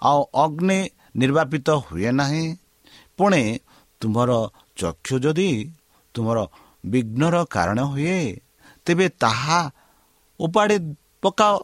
ଆଉ 0.02 0.20
ଅଗ୍ନି 0.44 0.80
ନିର୍ବାପିତ 1.20 1.68
ହୁଏ 1.86 2.10
ନାହିଁ। 2.12 2.46
ପୁଣି 3.18 3.44
ତୁମର 4.02 4.32
ଚକ୍ଷୁ 4.76 5.16
ଯଦି 5.24 5.52
ତୁମର 6.16 6.38
ବିଘ୍ନର 6.84 7.36
କାରଣ 7.56 7.80
ହୁଏ 7.92 8.20
ତେବେ 8.88 9.06
ତାହା 9.24 9.60
ଉପାଡ଼ି 10.40 10.78
ପକାଅ। 11.24 11.56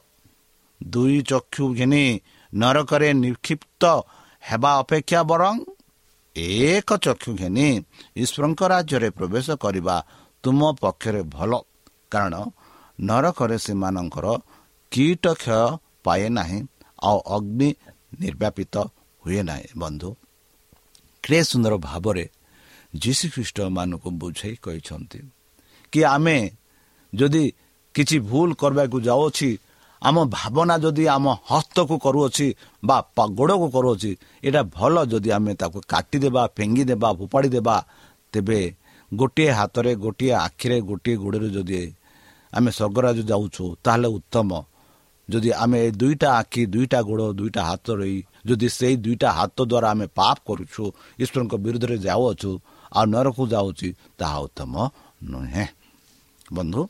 ଦୁଇ 0.82 1.18
ଚକ୍ଷୁ 1.32 1.64
ଘେନି 1.74 2.04
ନରକରେ 2.54 3.10
ନିକ୍ଷିପ୍ତ 3.24 3.84
ହେବା 4.44 4.72
ଅପେକ୍ଷା 4.82 5.22
ବରଂ 5.24 5.56
ଏକ 6.38 6.90
ଚକ୍ଷୁ 7.06 7.32
ଘେନି 7.42 7.68
ଈଶ୍ୱରଙ୍କ 8.16 8.62
ରାଜ୍ୟରେ 8.74 9.10
ପ୍ରବେଶ 9.10 9.48
କରିବା 9.64 9.96
ତୁମ 10.44 10.60
ପକ୍ଷରେ 10.82 11.22
ଭଲ। 11.36 11.52
କାରଣ 12.12 12.36
ନରକରେ 13.00 13.58
ସେମାନଙ୍କର 13.58 14.26
କୀଟ 14.92 15.24
କ୍ଷୟ 15.42 15.62
ପାଏ 16.06 16.26
ନାହିଁ 16.30 16.60
ଆଉ 17.00 17.18
ଅଗ୍ନି 17.36 17.70
ନିର୍ବାପିତ 18.22 18.76
ହୁଏ 19.24 19.42
ନାହିଁ। 19.50 19.68
ବନ୍ଧୁ 19.82 20.10
କେ 21.24 21.38
ସୁନ୍ଦର 21.44 21.74
ଭାବରେ 21.88 22.26
ଯୀଶୁଖ୍ରୀଷ୍ଟମାନଙ୍କୁ 22.96 24.10
ବୁଝାଇ 24.22 24.56
କହିଛନ୍ତି 24.64 25.20
କି 25.94 26.00
ଆମେ 26.16 26.38
ଯଦି 27.14 27.44
କିଛି 27.96 28.18
ଭୁଲ 28.30 28.50
କରିବାକୁ 28.62 28.98
ଯାଉଅଛି 29.08 29.50
ଆମ 30.02 30.16
ଭାବନା 30.30 30.76
ଯଦି 30.84 31.04
ଆମ 31.16 31.26
ହସ୍ତକୁ 31.50 31.96
କରୁଅଛି 32.06 32.48
ବା 32.84 32.98
ଗୋଡ଼କୁ 33.38 33.68
କରୁଅଛି 33.76 34.12
ଏଇଟା 34.46 34.62
ଭଲ 34.78 34.96
ଯଦି 35.12 35.30
ଆମେ 35.38 35.52
ତାକୁ 35.62 35.80
କାଟିଦେବା 35.92 36.44
ଫିଙ୍ଗିଦେବା 36.58 37.10
ଫୋପାଡ଼ି 37.20 37.50
ଦେବା 37.56 37.76
ତେବେ 38.34 38.60
ଗୋଟିଏ 39.12 39.50
ହାତରେ 39.60 39.92
ଗୋଟିଏ 40.04 40.34
ଆଖିରେ 40.46 40.78
ଗୋଟିଏ 40.90 41.16
ଗୋଡ଼ରେ 41.24 41.50
ଯଦି 41.56 41.82
ଆମେ 42.54 42.70
ସ୍ୱର୍ଗରାଜ 42.78 43.18
ଯାଉଛୁ 43.32 43.64
ତାହେଲେ 43.84 44.08
ଉତ୍ତମ। 44.18 44.50
ଯଦି 45.30 45.50
ଆମେ 45.64 45.78
ଏ 45.88 45.90
ଦୁଇଟା 46.00 46.30
ଆଖି 46.40 46.62
ଦୁଇଟା 46.74 47.00
ଗୋଡ଼ 47.08 47.24
ଦୁଇଟା 47.40 47.62
ହାତ 47.70 47.86
ରହି 48.00 48.18
ଯଦି 48.48 48.68
ସେଇ 48.78 48.96
ଦୁଇଟା 49.06 49.30
ହାତ 49.38 49.58
ଦ୍ୱାରା 49.72 49.88
ଆମେ 49.94 50.06
ପାପ 50.18 50.36
କରୁଛୁ 50.48 50.84
ଈଶ୍ୱରଙ୍କ 51.20 51.54
ବିରୁଦ୍ଧରେ 51.66 51.98
ଯାଉଅଛୁ 52.08 52.52
ଆଉ 52.98 53.06
ନରକୁ 53.14 53.44
ଯାଉଛି 53.54 53.90
ତାହା 54.20 54.38
ଉତ୍ତମ 54.48 54.74
ନୁହେଁ। 55.32 55.66
ବନ୍ଧୁ 56.56 56.82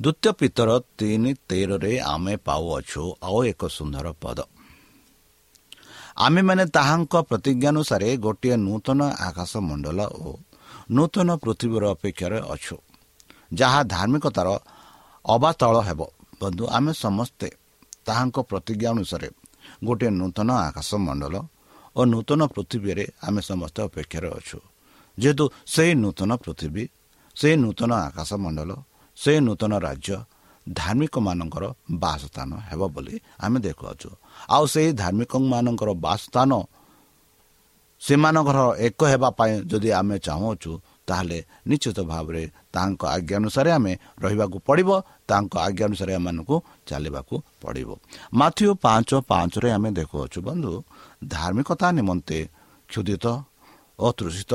ଦ୍ୱିତୀୟ 0.00 0.30
ପିତର 0.32 0.70
ତିନି 0.98 1.32
ତେରରେ 1.48 1.92
ଆମେ 2.04 2.34
ପାଉଅଛୁ 2.46 3.02
ଆଉ 3.22 3.38
ଏକ 3.50 3.62
ସୁନ୍ଦର 3.68 4.06
ପଦ 4.22 4.38
ଆମେମାନେ 6.16 6.64
ତାହାଙ୍କ 6.76 7.14
ପ୍ରତିଜ୍ଞାନୁସାରେ 7.30 8.08
ଗୋଟିଏ 8.16 8.56
ନୂତନ 8.66 9.00
ଆକାଶ 9.28 9.52
ମଣ୍ଡଳ 9.60 9.98
ଓ 10.18 10.30
ନୂତନ 10.90 11.28
ପୃଥିବୀର 11.42 11.84
ଅପେକ୍ଷାରେ 11.94 12.38
ଅଛୁ 12.54 12.76
ଯାହା 13.52 13.80
ଧାର୍ମିକତାର 13.84 14.48
ଅବାତଳ 15.24 15.74
ହେବ 15.88 16.00
ବନ୍ଧୁ 16.40 16.64
ଆମେ 16.76 16.92
ସମସ୍ତେ 16.96 17.48
ତାହାଙ୍କ 18.06 18.36
ପ୍ରତିଜ୍ଞା 18.50 18.88
ଅନୁସାରେ 18.90 19.28
ଗୋଟିଏ 19.84 20.10
ନୂତନ 20.12 20.48
ଆକାଶ 20.68 20.90
ମଣ୍ଡଳ 21.06 21.34
ଓ 21.96 22.00
ନୂତନ 22.04 22.40
ପୃଥିବୀରେ 22.54 23.04
ଆମେ 23.26 23.40
ସମସ୍ତେ 23.40 23.80
ଅପେକ୍ଷାରେ 23.88 24.28
ଅଛୁ 24.38 24.58
ଯେହେତୁ 25.18 25.44
ସେହି 25.66 25.92
ନୂତନ 25.94 26.30
ପୃଥିବୀ 26.44 26.84
ସେହି 27.36 27.56
ନୂତନ 27.56 27.90
ଆକାଶ 28.08 28.30
ସେହି 29.16 29.40
ନୂତନ 29.46 29.72
ରାଜ୍ୟ 29.86 30.16
ଧାର୍ମିକମାନଙ୍କର 30.66 31.64
ବାସସ୍ଥାନ 32.02 32.50
ହେବ 32.68 32.82
ବୋଲି 32.94 33.14
ଆମେ 33.44 33.58
ଦେଖୁଅଛୁ। 33.66 34.08
ଆଉ 34.54 34.64
ସେହି 34.66 34.90
ଧାର୍ମିକମାନଙ୍କର 35.02 35.90
ବାସସ୍ଥାନ 36.06 36.50
ସେମାନଙ୍କର 38.02 38.58
ଏକ 38.86 39.00
ହେବା 39.12 39.28
ପାଇଁ 39.38 39.52
ଯଦି 39.70 39.88
ଆମେ 40.00 40.16
ଚାହୁଁଅଛୁ 40.26 40.72
ତାହେଲେ 41.08 41.38
ନିଶ୍ଚିତ 41.68 41.98
ଭାବରେ 42.12 42.42
ତାଙ୍କ 42.72 43.02
ଆଜ୍ଞା 43.14 43.36
ଅନୁସାରେ 43.36 43.70
ଆମେ 43.78 43.92
ରହିବାକୁ 44.24 44.56
ପଡ଼ିବ। 44.68 44.90
ତାଙ୍କ 45.28 45.52
ଆଜ୍ଞା 45.66 45.84
ଅନୁସାରେ 45.88 46.12
ଏମାନଙ୍କୁ 46.18 46.56
ଚାଲିବାକୁ 46.88 47.34
ପଡ଼ିବ। 47.62 47.90
ମାଥିଓ 48.34 48.72
ପାଞ୍ଚ 48.84 49.10
ପାଞ୍ଚରେ 49.30 49.68
ଆମେ 49.76 49.90
ଦେଖୁଅଛୁ 49.98 50.38
ବନ୍ଧୁ 50.48 50.72
ଧାର୍ମିକତା 51.26 51.88
ନିମନ୍ତେ 51.98 52.38
କ୍ଷୁଦିତ 52.88 53.26
ଓ 53.98 54.06
ତୃଷିତ 54.18 54.52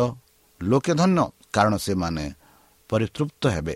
ଲୋକେ 0.61 0.93
ଧନ୍ୟ 1.01 1.21
କାରଣ 1.53 1.73
ସେମାନେ 1.77 2.25
ପରିତୃପ୍ତ 2.89 3.43
ହେବେ। 3.55 3.75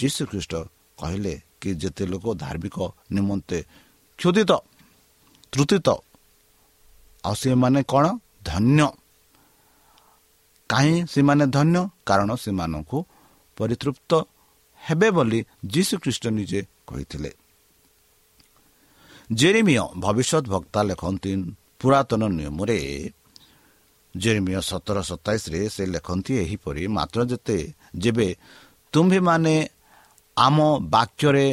ଯୀଶୁଖ୍ରୀଷ୍ଟ 0.00 0.52
କହିଲେ 0.98 1.34
କି 1.60 1.70
ଯେତେ 1.74 2.04
ଲୋକ 2.06 2.24
ଧାର୍ମିକ 2.34 2.76
ନିମନ୍ତେ 3.12 3.58
କ୍ଷୁଦିତ 4.18 4.52
ତ୍ରୁତିତ 5.52 5.88
ଆଉ 7.24 7.34
ସେମାନେ 7.34 7.80
କ'ଣ? 7.82 8.04
ଧନ୍ୟ। 8.42 8.86
କାହିଁ 10.70 10.94
ସେମାନେ 11.06 11.44
ଧନ୍ୟ? 11.46 11.80
କାରଣ 12.06 12.30
ସେମାନଙ୍କୁ 12.34 12.98
ପରିତୃପ୍ତ 13.58 14.10
ହେବେ 14.82 15.08
ବୋଲି 15.10 15.40
ଯୀଶୁଖ୍ରୀଷ୍ଟ 15.66 16.24
ନିଜେ 16.28 16.60
କହିଥିଲେ। 16.86 17.30
ଜେରିମିୟ 19.32 19.80
ଭବିଷ୍ୟତ 19.98 20.44
ବକ୍ତା 20.48 20.80
ଲେଖନ୍ତି 20.82 21.30
ପୁରାତନ 21.78 22.22
ନିୟମରେ 22.28 22.78
ଜେରିମିୟ 24.14 24.60
ସତର 24.60 24.98
ସତାଇଶରେ 25.02 25.60
ସେ 25.68 25.82
ଲେଖନ୍ତି 25.86 26.32
ଏହିପରି 26.38 26.82
ମାତ୍ର 26.88 27.20
ଯେତେ 27.24 27.58
ଯେବେ 27.98 28.28
ତୁମ୍ଭେମାନେ 28.92 29.54
ଆମ 30.36 30.56
ବାକ୍ୟରେ 30.94 31.46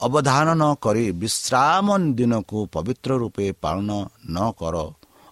ଅବଧାନ 0.00 0.48
ନ 0.54 0.64
କରି 0.84 1.04
ବିଶ୍ରାମ 1.22 1.86
ଦିନକୁ 2.18 2.58
ପବିତ୍ର 2.74 3.10
ରୂପେ 3.22 3.46
ପାଳନ 3.62 3.90
ନ 4.28 4.36
କର 4.58 4.76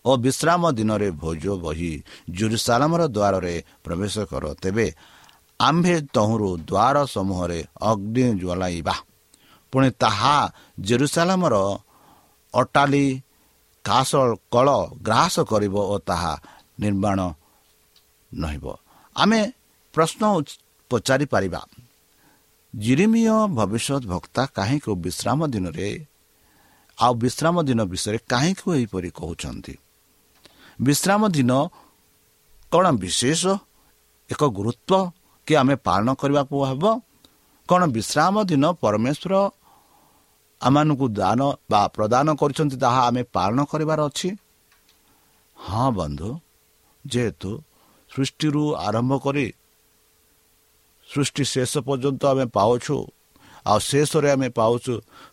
ଓ 0.04 0.10
ବିଶ୍ରାମ 0.16 0.62
ଦିନରେ 0.78 1.08
ଭୋଜ 1.22 1.44
ବହି 1.64 1.92
ଜୁରୁସାଲାମର 2.30 3.02
ଦ୍ୱାରରେ 3.16 3.54
ପ୍ରବେଶ 3.84 4.14
କର। 4.30 4.44
ତେବେ 4.62 4.86
ଆମ୍ଭେ 5.60 5.94
ତହୁରୁ 6.14 6.50
ଦ୍ୱାର 6.70 6.96
ସମୂହରେ 7.14 7.60
ଅଗ୍ନି 7.90 8.24
ଜ୍ୱଳାଇବା। 8.40 8.94
ପୁଣି 9.72 9.88
ତାହା 10.02 10.36
ଜେରୁସାଲାମର 10.80 11.54
ଅଟାଲି 12.54 13.06
କାସ 13.84 14.10
କଳ 14.52 14.68
ଗ୍ରାସ 15.06 15.34
କରିବ 15.50 15.76
ଓ 15.92 15.96
ତାହା 16.08 16.32
ନିର୍ମାଣ 16.80 17.18
ନହିବ। 18.32 18.64
ଆମେ 19.16 19.40
ପ୍ରଶ୍ନ 19.94 20.22
ପଚାରିପାରିବା 20.90 21.60
ଜିରିମିୟ 22.74 23.30
ଭବିଷ୍ୟତ 23.50 24.02
ବକ୍ତା 24.06 24.42
କାହିଁକି 24.56 24.92
ବିଶ୍ରାମ 25.04 25.38
ଦିନରେ 25.54 25.88
ଆଉ 26.98 27.12
ବିଶ୍ରାମ 27.22 27.56
ଦିନ 27.68 27.80
ବିଷୟରେ 27.92 28.18
କାହିଁକି 28.30 28.66
ଏହିପରି 28.76 29.10
କହୁଛନ୍ତି 29.10 29.74
ବିଶ୍ରାମ 30.80 31.22
ଦିନ 31.28 31.52
କ'ଣ 32.72 32.86
ବିଶେଷ 33.02 33.42
ଏକ 34.30 34.42
ଗୁରୁତ୍ୱ 34.56 35.10
କି 35.46 35.52
ଆମେ 35.60 35.74
ପାଳନ 35.86 36.08
କରିବାକୁ 36.20 36.56
ହେବ 36.70 36.84
କ'ଣ 37.68 37.82
ବିଶ୍ରାମ 37.90 38.34
ଦିନ 38.50 38.64
ପରମେଶ୍ୱର 38.82 39.34
ଆମମାନଙ୍କୁ 40.60 41.06
ଦାନ 41.16 41.40
ବା 41.70 41.82
ପ୍ରଦାନ 41.96 42.26
କରିଛନ୍ତି 42.40 42.76
ତାହା 42.76 43.00
ଆମେ 43.08 43.22
ପାଳନ 43.34 43.58
କରିବାର 43.70 44.00
ଅଛି 44.08 44.28
ହଁ 45.56 45.86
ବନ୍ଧୁ 45.90 46.30
ଯେହେତୁ 47.04 47.50
ସୃଷ୍ଟିରୁ 48.10 48.62
ଆରମ୍ଭ 48.86 49.12
କରି 49.18 49.46
ସୃଷ୍ଟି 51.10 51.44
ଶେଷ 51.52 51.72
ପର୍ଯ୍ୟନ୍ତ 51.86 52.22
ଆମେ 52.32 52.44
ପାଉଛୁ 52.56 52.96
ଆଉ 53.70 53.78
ଶେଷରେ 53.90 54.28
ଆମେ 54.34 54.48
ପାଉଛୁ 54.58 54.92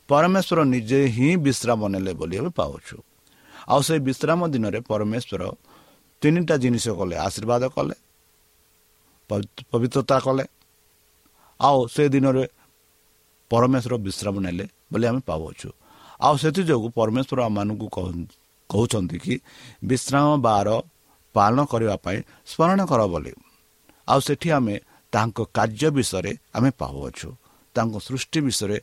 ପରମେଶ୍ୱର 0.10 0.60
ନିଜେ 0.74 1.00
ହିଁ 1.16 1.30
ବିଶ୍ରାମ 1.46 1.82
ନେଲେ 1.94 2.12
ବୋଲି 2.20 2.36
ଆମେ 2.42 2.52
ପାଉଛୁ। 2.60 2.96
ଆଉ 3.72 3.82
ସେ 3.88 3.96
ବିଶ୍ରାମ 4.08 4.40
ଦିନରେ 4.54 4.80
ପରମେଶ୍ୱର 4.92 5.42
ତିନିଟା 6.22 6.56
ଜିନିଷ 6.64 6.86
କଲେ 7.00 7.16
ଆଶୀର୍ବାଦ 7.28 7.64
କଲେ 7.76 7.96
ପବିତ୍ରତା 9.72 10.18
କଲେ 10.26 10.46
ଆଉ 11.60 11.80
ସେ 11.94 12.04
ଦିନରେ 12.14 12.44
ପରମେଶ୍ୱର 13.52 13.94
ବିଶ୍ରାମ 14.08 14.36
ନେଲେ 14.46 14.66
ବୋଲି 14.92 15.06
ଆମେ 15.10 15.22
ପାଉଛୁ। 15.30 15.70
ଆଉ 16.26 16.36
ସେଥିଯୋଗୁଁ 16.42 16.90
ପରମେଶ୍ୱର 17.00 17.40
ଆମମାନଙ୍କୁ 17.50 17.88
କହୁଛନ୍ତି 18.70 19.18
କି 19.24 19.34
ବିଶ୍ରାମ 19.90 20.28
ବାର 20.48 20.68
ପାଳନ 21.36 21.60
କରିବା 21.72 21.96
ପାଇଁ 22.06 22.18
ସ୍ମରଣ 22.52 22.80
କର 22.92 23.02
ବୋଲି। 23.14 23.34
ଆଉ 24.08 24.20
ସେଠି 24.28 24.50
ଆମେ 24.58 24.76
ତାଙ୍କ 25.18 25.38
କାର୍ଯ୍ୟ 25.58 25.90
ବିଷୟରେ 25.98 26.32
ଆମେ 26.56 26.70
ପାଉଅଛୁ 26.82 27.30
ତାଙ୍କ 27.76 27.96
ସୃଷ୍ଟି 28.08 28.40
ବିଷୟରେ 28.48 28.78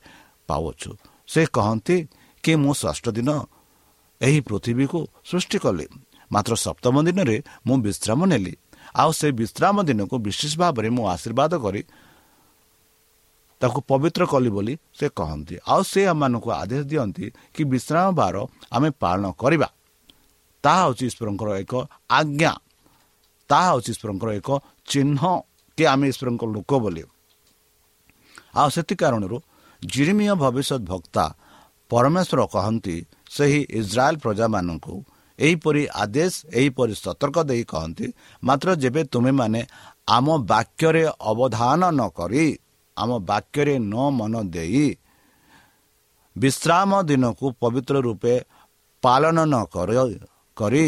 ପାଉଅଛୁ। 0.49 0.91
ସେ 1.27 1.43
କହନ୍ତି 1.57 1.97
କି 2.45 2.53
ମୁଁ 2.63 2.73
ଷଷ୍ଠ 2.83 3.07
ଦିନ 3.17 3.31
ଏହି 4.21 4.41
ପୃଥିବୀକୁ 4.49 4.99
ସୃଷ୍ଟି 5.31 5.59
କଲି। 5.65 5.87
ମାତ୍ର 6.33 6.53
ସପ୍ତମ 6.55 6.95
ଦିନରେ 7.07 7.37
ମୁଁ 7.67 7.77
ବିଶ୍ରାମ 7.87 8.21
ନେଲି। 8.33 8.55
ଆଉ 8.95 9.11
ସେ 9.13 9.29
ବିଶ୍ରାମ 9.41 9.77
ଦିନକୁ 9.89 10.17
ବିଶେଷ 10.27 10.53
ଭାବରେ 10.59 10.89
ମୁଁ 10.97 11.05
ଆଶୀର୍ବାଦ 11.15 11.53
କରି 11.65 11.83
ତାକୁ 13.61 13.79
ପବିତ୍ର 13.91 14.23
କଲି 14.27 14.51
ବୋଲି 14.57 14.75
ସେ 14.99 15.07
କହନ୍ତି। 15.19 15.55
ଆଉ 15.73 15.83
ସେ 15.83 16.01
ଆମମାନଙ୍କୁ 16.13 16.49
ଆଦେଶ 16.63 16.83
ଦିଅନ୍ତି 16.91 17.27
କି 17.55 17.63
ବିଶ୍ରାମ 17.65 18.07
ବାର 18.19 18.37
ଆମେ 18.73 18.89
ପାଳନ 19.03 19.25
କରିବା। 19.43 19.69
ତାହା 20.65 20.81
ହେଉଛି 20.85 21.05
ଈଶ୍ୱରଙ୍କର 21.11 21.51
ଏକ 21.63 21.73
ଆଜ୍ଞା। 22.11 22.53
ତାହା 23.51 23.69
ହେଉଛି 23.71 23.91
ଈଶ୍ୱରଙ୍କର 23.95 24.31
ଏକ 24.41 24.49
ଚିହ୍ନ। 24.89 25.23
କି 25.79 25.85
ଆମେ 25.85 26.07
ଈଶ୍ୱରଙ୍କ 26.13 26.43
ଲୋକ 26.55 26.71
ବୋଲି 26.83 27.03
ଆଉ 28.55 28.69
ସେଥି 28.71 28.95
କାରଣରୁ 29.01 29.37
ଜିରିମିୟ 29.83 30.35
ଭବିଷ୍ୟତ 30.43 30.83
ଭକ୍ତା 30.91 31.25
ପରମେଶ୍ୱର 31.91 32.41
କହନ୍ତି 32.55 32.97
ସେହି 33.31 33.61
ଇସ୍ରାଏଲ 33.81 34.15
ପ୍ରଜାମାନଙ୍କୁ 34.25 34.95
ଏହିପରି 35.39 35.83
ଆଦେଶ 35.95 36.33
ଏହିପରି 36.59 36.95
ସତର୍କ 36.97 37.37
ଦେଇ 37.51 37.65
କହନ୍ତି 37.65 38.07
ମାତ୍ର 38.43 38.69
ଯେବେ 38.83 39.03
ତୁମେମାନେ 39.13 39.61
ଆମ 40.09 40.27
ବାକ୍ୟରେ 40.51 41.05
ଅବଧାନ 41.31 41.83
ନ 41.91 42.01
କରି 42.19 42.45
ଆମ 42.97 43.11
ବାକ୍ୟରେ 43.31 43.75
ନ 43.83 43.95
ମନ 44.19 44.35
ଦେଇ 44.55 44.87
ବିଶ୍ରାମ 46.37 46.91
ଦିନକୁ 47.03 47.47
ପବିତ୍ର 47.61 47.95
ରୂପେ 48.07 48.35
ପାଳନ 49.03 49.37
ନ 49.45 49.55
କରି 50.57 50.87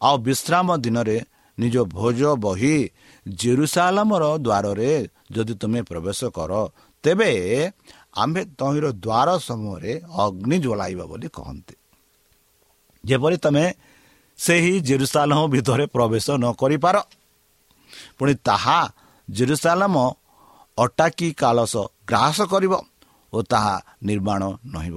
ଆଉ 0.00 0.16
ବିଶ୍ରାମ 0.18 0.68
ଦିନରେ 0.76 1.16
ନିଜ 1.58 1.76
ଭୋଜ 1.90 2.20
ବହି 2.36 2.76
ଜେରୁସାଲାମର 3.26 4.24
ଦ୍ୱାରରେ 4.46 4.90
ଯଦି 5.32 5.54
ତୁମେ 5.60 5.80
ପ୍ରବେଶ 5.82 6.20
କର 6.36 6.52
ତେବେ 7.04 7.30
ଆମ୍ଭେ 8.22 8.42
ତହିଁର 8.58 8.86
ଦ୍ୱାର 9.04 9.28
ସମୟରେ 9.48 9.92
ଅଗ୍ନି 10.24 10.56
ଜ୍ୱଳାଇବା 10.64 11.04
ବୋଲି 11.10 11.28
କହନ୍ତି। 11.28 11.74
ଯେପରି 13.04 13.36
ତୁମେ 13.36 13.64
ସେହି 14.38 14.74
ଜେରୁସାଲମ 14.80 15.38
ଭିତରେ 15.54 15.84
ପ୍ରବେଶ 15.86 16.26
ନ 16.42 16.44
କରିପାର 16.60 16.96
ପୁଣି 18.18 18.34
ତାହା 18.44 18.78
ଜେରୁସାଲାମ 19.28 19.94
ଅଟାକି 20.78 21.28
କାଳସ 21.32 21.74
ଗ୍ରାସ 22.08 22.38
କରିବ 22.52 22.74
ଓ 23.32 23.38
ତାହା 23.42 23.74
ନିର୍ମାଣ 24.02 24.42
ନହିବ। 24.74 24.96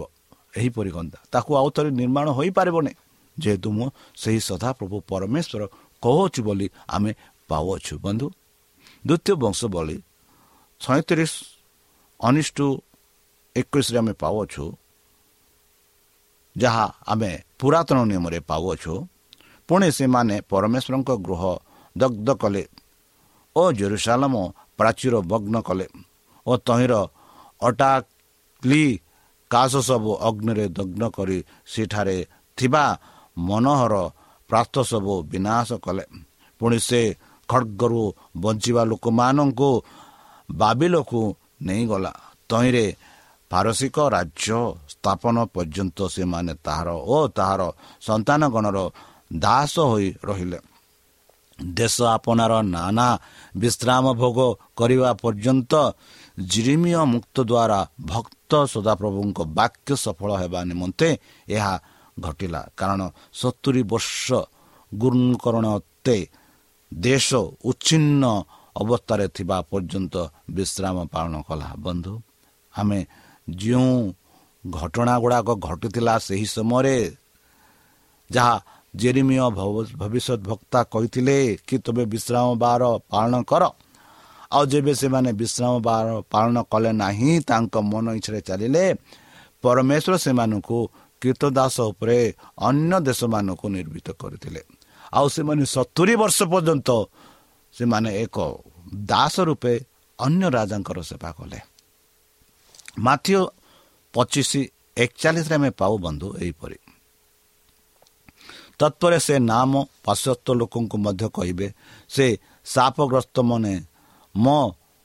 ଏହିପରି 0.57 0.91
କନ୍ତା 0.91 1.17
ତାକୁ 1.31 1.51
ଆଉ 1.59 1.69
ଥରେ 1.75 1.89
ନିର୍ମାଣ 1.91 2.27
ହୋଇପାରିବନି। 2.37 2.91
ଯେହେତୁ 3.37 3.69
ମୁଁ 3.71 3.87
ସେହି 4.21 4.39
ସଦାପ୍ରଭୁ 4.49 4.95
ପରମେଶ୍ୱର 5.11 5.61
କହୁଅଛୁ 6.03 6.39
ବୋଲି 6.47 6.67
ଆମେ 6.87 7.11
ପାଉଅଛୁ 7.49 7.93
ବନ୍ଧୁ 8.05 8.27
ଦ୍ୱିତୀୟ 9.05 9.33
ବଂଶ 9.43 9.59
ବଳି 9.73 9.97
ସଇଁତିରିଶ 10.81 11.33
ଅନିଷ୍ଟ 12.19 12.57
ଏକୋଇଶରେ 13.55 13.97
ଆମେ 14.01 14.13
ପାଉଅଛୁ 14.21 14.63
ଯାହା 16.55 16.85
ଆମେ 17.11 17.31
ପୁରାତନ 17.59 17.97
ନିୟମରେ 18.09 18.39
ପାଉଅଛୁ 18.49 18.93
ପୁଣି 19.69 19.87
ସେମାନେ 19.97 20.35
ପରମେଶ୍ୱରଙ୍କ 20.51 21.09
ଗୃହ 21.25 21.43
ଦଗ୍ଧ 21.95 22.29
କଲେ 22.41 22.63
ଓ 23.55 23.63
ଜେରୁସାଲାମ 23.79 24.35
ପ୍ରାଚୀର 24.79 25.13
ଭଗ୍ନ 25.31 25.55
କଲେ 25.67 25.87
ଓ 26.45 26.51
ତହିଁର 26.67 26.93
ଅଟାକ୍ଲି 27.61 28.83
କାଶ 29.51 29.73
ସବୁ 29.89 30.11
ଅଗ୍ନିରେ 30.27 30.65
ଦଗ୍ନ 30.77 31.03
କରି 31.15 31.37
ସେଠାରେ 31.65 32.17
ଥିବା 32.57 32.85
ମନୋହର 33.37 33.95
ପ୍ରାସ୍ତ 34.49 34.75
ସବୁ 34.91 35.13
ବିନାଶ 35.31 35.69
କଲେ। 35.85 36.05
ପୁଣି 36.61 36.77
ସେ 36.79 37.01
ଖଡ଼ଗରୁ 37.49 38.03
ବଞ୍ଚିବା 38.43 38.83
ଲୋକମାନଙ୍କୁ 38.91 39.71
ବାବିଲକୁ 40.49 41.21
ନେଇଗଲା। 41.67 42.11
ତହିଁରେ 42.49 42.85
ପାରସିକ 43.51 43.97
ରାଜ୍ୟ 44.15 44.49
ସ୍ଥାପନ 44.93 45.35
ପର୍ଯ୍ୟନ୍ତ 45.55 45.97
ସେମାନେ 46.15 46.53
ତାହାର 46.65 46.89
ଓ 47.13 47.17
ତାହାର 47.37 47.61
ସନ୍ତାନଗଣର 48.07 48.77
ଦାସ 49.43 49.75
ହୋଇ 49.91 50.07
ରହିଲେ। 50.27 50.59
ଦେଶ 51.59 51.95
ଆପଣାର 52.15 52.53
ନାନା 52.75 53.07
ବିଶ୍ରାମ 53.61 54.05
ଭୋଗ 54.21 54.39
କରିବା 54.79 55.09
ପର୍ଯ୍ୟନ୍ତ 55.23 55.73
ଜିରିମିୟ 56.51 57.01
ମୁକ୍ତ 57.13 57.37
ଦ୍ୱାରା 57.51 57.79
ଭକ୍ତ 58.05 58.51
ସଦାପ୍ରଭୁଙ୍କ 58.73 59.37
ବାକ୍ୟ 59.59 59.89
ସଫଳ 60.03 60.29
ହେବା 60.41 60.59
ନିମନ୍ତେ 60.69 61.09
ଏହା 61.47 61.73
ଘଟିଲା। 62.17 62.61
କାରଣ 62.79 63.01
ସତୁରି 63.33 63.83
ବର୍ଷ 63.91 64.25
ଗୁରୁକରଣତେ 64.91 66.17
ଦେଶ 66.91 67.29
ଉଚ୍ଛିନ୍ନ 67.69 68.23
ଅବସ୍ଥାରେ 68.75 69.25
ଥିବା 69.35 69.57
ପର୍ଯ୍ୟନ୍ତ 69.71 70.15
ବିଶ୍ରାମ 70.57 70.97
ପାଳନ 71.13 71.33
କଲା 71.47 71.69
ବନ୍ଧୁ 71.85 72.13
ଆମେ 72.73 72.99
ଯେଉଁ 73.61 73.93
ଘଟଣା 74.63 75.13
ଗୁଡ଼ାକ 75.23 75.47
ଘଟିଥିଲା 75.67 76.13
ସେହି 76.27 76.47
ସମୟରେ 76.55 76.97
ଯାହା 78.29 78.55
ଜେରିମିୟ 78.93 79.39
ଭବିଷ୍ୟତ 80.01 80.39
ଭକ୍ତା 80.49 80.79
କହିଥିଲେ 80.93 81.37
କି 81.67 81.75
ତୁମେ 81.85 82.03
ବିଶ୍ରାମ 82.13 82.47
ବାର 82.63 82.81
ପାଳନ 83.11 83.33
କର। 83.49 83.63
ଆଉ 84.49 84.63
ଯେବେ 84.71 84.93
ସେମାନେ 85.01 85.31
ବିଶ୍ରାମ 85.41 85.73
ବାର 85.87 86.07
ପାଳନ 86.33 86.55
କଲେ 86.71 86.91
ନାହିଁ 87.03 87.31
ତାଙ୍କ 87.49 87.75
ମନ 87.91 88.05
ଇଚ୍ଛାରେ 88.19 88.41
ଚାଲିଲେ 88.49 88.85
ପରମେଶ୍ୱର 89.63 90.13
ସେମାନଙ୍କୁ 90.25 90.77
କୀର୍ତ୍ତଦାସ 91.21 91.75
ଉପରେ 91.91 92.19
ଅନ୍ୟ 92.69 92.93
ଦେଶମାନଙ୍କୁ 93.07 93.65
ନିର୍ମିତ 93.77 94.07
କରିଥିଲେ। 94.21 94.61
ଆଉ 95.13 95.25
ସେମାନେ 95.29 95.63
ସତୁରି 95.65 96.13
ବର୍ଷ 96.21 96.37
ପର୍ଯ୍ୟନ୍ତ 96.51 96.89
ସେମାନେ 97.73 98.09
ଏକ 98.23 98.37
ଦାସ 99.11 99.35
ରୂପେ 99.39 99.73
ଅନ୍ୟ 100.19 100.45
ରାଜାଙ୍କର 100.55 100.99
ସେବା 101.01 101.29
କଲେ। 101.31 101.59
ମାଥିଓ 102.99 103.41
ପଚିଶ 104.13 104.51
ଏକଚାଳିଶରେ 104.97 105.55
ଆମେ 105.55 105.69
ପାଉ 105.71 105.93
ବନ୍ଧୁ 106.05 106.27
ଏହିପରି। 106.41 106.77
ତତ୍ପରେ 108.79 109.17
ସେ 109.19 109.35
ନାମ 109.51 109.71
ପାଶ୍ଚାତ୍ୟ 110.05 110.51
ଲୋକଙ୍କୁ 110.59 110.97
ମଧ୍ୟ 111.05 111.25
କହିବେ 111.35 111.67
ସେ 112.09 112.25
ସାପଗ୍ରସ୍ତ 112.65 113.35
ମନେ 113.49 113.73
ମୋ 114.35 114.59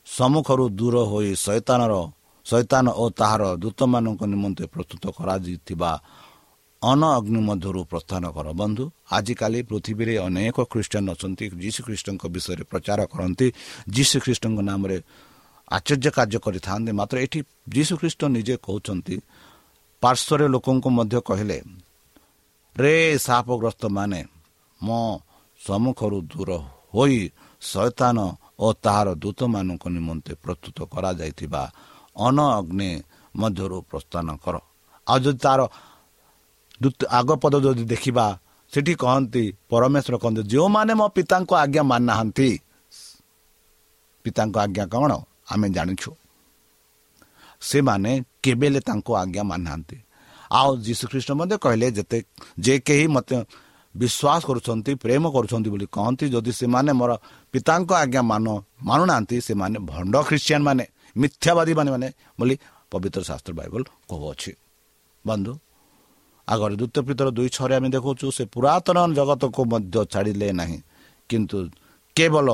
ସମ୍ମୁଖରୁ 0.07 0.65
ଦୂର 0.79 0.97
ହୋଇ 1.11 1.31
ଶୈତାନର 1.45 1.95
ଶୈତାନ 2.47 2.87
ଓ 3.03 3.05
ତାହାର 3.11 3.43
ଦୂତମାନଙ୍କ 3.63 4.23
ନିମନ୍ତେ 4.33 4.65
ପ୍ରସ୍ତୁତ 4.67 5.05
କରାଯାଇଥିବା 5.17 5.91
ଅନ 6.91 7.03
ଅଗ୍ନି 7.19 7.41
ମଧ୍ୟରୁ 7.49 7.81
ପ୍ରସ୍ଥାନ 7.93 8.25
କର 8.37 8.47
ବନ୍ଧୁ 8.61 8.85
ଆଜିକାଲି 9.17 9.61
ପୃଥିବୀରେ 9.71 10.15
ଅନେକ 10.27 10.57
ଖ୍ରୀଷ୍ଟିଆନ 10.73 11.07
ଅଛନ୍ତି 11.15 11.45
ଯୀଶୁ 11.63 11.81
ଖ୍ରୀଷ୍ଟଙ୍କ 11.87 12.23
ବିଷୟରେ 12.35 12.65
ପ୍ରଚାର 12.71 13.01
କରନ୍ତି। 13.13 13.47
ଯୀଶୁ 13.95 14.17
ଖ୍ରୀଷ୍ଟଙ୍କ 14.25 14.59
ନାମରେ 14.71 14.97
ଆଶ୍ଚର୍ଯ୍ୟ 15.69 16.11
କାର୍ଯ୍ୟ 16.17 16.39
କରିଥାନ୍ତି। 16.47 16.91
ମାତ୍ର 17.01 17.17
ଏଠି 17.25 17.41
ଯୀଶୁ 17.75 17.95
ଖ୍ରୀଷ୍ଟ 18.01 18.21
ନିଜେ 18.37 18.55
କହୁଛନ୍ତି 18.67 19.15
ପାର୍ଶ୍ୱରେ 20.03 20.47
ଲୋକଙ୍କୁ 20.55 20.89
ମଧ୍ୟ 20.99 21.19
କହିଲେ 21.29 21.59
ରେ 22.77 22.95
ସାପଗ୍ରସ୍ତ 23.27 23.83
ମାନେ 23.97 24.21
ମୋ 24.81 25.01
ସମ୍ମୁଖରୁ 25.61 26.19
ଦୂର 26.31 26.51
ହୋଇ 26.95 27.21
ଶୈତାନ 27.63 28.19
ଓ 28.65 28.67
ତାହାର 28.85 29.09
ଦୂତମାନଙ୍କ 29.23 29.85
ନିମନ୍ତେ 29.97 30.33
ପ୍ରସ୍ତୁତ 30.43 30.79
କରାଯାଇଥିବା 30.93 31.63
ଅନ 32.27 32.37
ଅଗ୍ନି 32.59 32.91
ମଧ୍ୟରୁ 33.41 33.79
ପ୍ରସ୍ଥାନ 33.91 34.27
କର। 34.45 34.57
ଆଉ 35.07 35.19
ଯଦି 35.25 35.39
ତାର 35.45 35.61
ଆଗ 37.19 37.29
ପଦ 37.43 37.55
ଯଦି 37.65 37.85
ଦେଖିବା 37.93 38.27
ସେଠି 38.73 38.93
କହନ୍ତି 39.03 39.45
ପରମେଶ୍ୱର 39.71 40.15
କହନ୍ତି 40.23 40.43
ଯେଉଁମାନେ 40.53 40.93
ମୋ 41.01 41.07
ପିତାଙ୍କ 41.17 41.51
ଆଜ୍ଞା 41.63 41.83
ମାନୁନାହାନ୍ତି 41.91 42.49
ପିତାଙ୍କ 44.25 44.57
ଆଜ୍ଞା 44.65 44.85
କ'ଣ? 44.93 45.13
ଆମେ 45.53 45.67
ଜାଣିଛୁ। 45.77 46.11
ସେମାନେ 47.63 48.11
କେବେ 48.45 48.67
ହେଲେ 48.69 48.81
ତାଙ୍କୁ 48.89 49.11
ଆଜ୍ଞା 49.23 49.43
ମାନୁନାହାନ୍ତି 49.51 49.97
ଆଉ 50.51 50.71
ଯୀଶୁଖ୍ରୀଷ୍ଟ 50.87 51.31
ମଧ୍ୟ 51.41 51.55
କହିଲେ 51.65 51.87
ଯେତେ 51.97 52.19
ଯେ 52.65 52.75
କେହି 52.87 53.07
ମୋତେ 53.17 53.37
ବିଶ୍ୱାସ 53.95 54.41
କରୁଛନ୍ତି 54.49 54.93
ପ୍ରେମ 55.05 55.25
କରୁଛନ୍ତି 55.35 55.69
ବୋଲି 55.75 55.87
କହନ୍ତି 55.97 56.25
ଯଦି 56.35 56.53
ସେମାନେ 56.61 56.91
ମୋର 57.01 57.13
ପିତାଙ୍କ 57.55 57.91
ଆଜ୍ଞା 58.03 58.23
ମାନ 58.31 58.47
ମାନୁନାହାନ୍ତି 58.89 59.37
ସେମାନେ 59.49 59.79
ଭଣ୍ଡ 59.91 60.15
ଖ୍ରୀଷ୍ଟିଆନ 60.29 60.63
ମାନେ 60.69 60.85
ମିଥ୍ୟାବାଦୀ 61.17 61.73
ମାନେ 61.79 61.91
ମାନେ 61.95 62.09
ବୋଲି 62.39 62.55
ପବିତ୍ର 62.93 63.21
ଶାସ୍ତ୍ର 63.29 63.53
ବାଇବଲ 63.61 63.83
କହୁଅଛି। 64.11 64.53
ବନ୍ଧୁ 65.25 65.53
ଆଗରେ 66.49 66.75
ଦ୍ୱିତୀୟ 66.81 67.01
ପିତର 67.09 67.29
ଦୁଇ 67.37 67.49
ଛଅରେ 67.57 67.75
ଆମେ 67.79 67.89
ଦେଖୁଛୁ 67.97 68.27
ସେ 68.37 68.45
ପୁରାତନ 68.55 68.99
ଜଗତକୁ 69.19 69.61
ମଧ୍ୟ 69.73 69.97
ଛାଡ଼ିଲେ 70.13 70.49
ନାହିଁ। 70.61 70.79
କିନ୍ତୁ 71.31 71.59
କେବଳ 72.17 72.49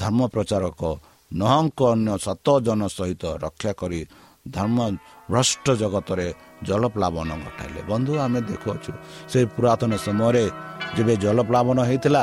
ଧର୍ମ 0.00 0.20
ପ୍ରଚାରକ 0.34 0.80
ନହଙ୍କ 1.30 1.78
ଅନ୍ୟ 1.94 2.10
ସତ 2.26 2.46
ଜନ 2.66 2.80
ସହିତ 2.96 3.22
ରକ୍ଷା 3.44 3.72
କରି 3.80 4.00
ଧର୍ମ 4.56 4.78
ଭ୍ରଷ୍ଟ 5.30 5.66
ଜଗତରେ 5.82 6.28
ଜଳପ୍ଲାବନ 6.68 7.30
ଘଟାଇଲେ। 7.44 7.80
ବନ୍ଧୁ 7.90 8.12
ଆମେ 8.24 8.40
ଦେଖୁଅଛୁ 8.50 8.90
ସେ 9.30 9.38
ପୁରାତନ 9.54 9.90
ସମୟରେ 10.06 10.44
ଯେବେ 10.96 11.14
ଜଳପ୍ଲାବନ 11.24 11.78
ହେଇଥିଲା 11.88 12.22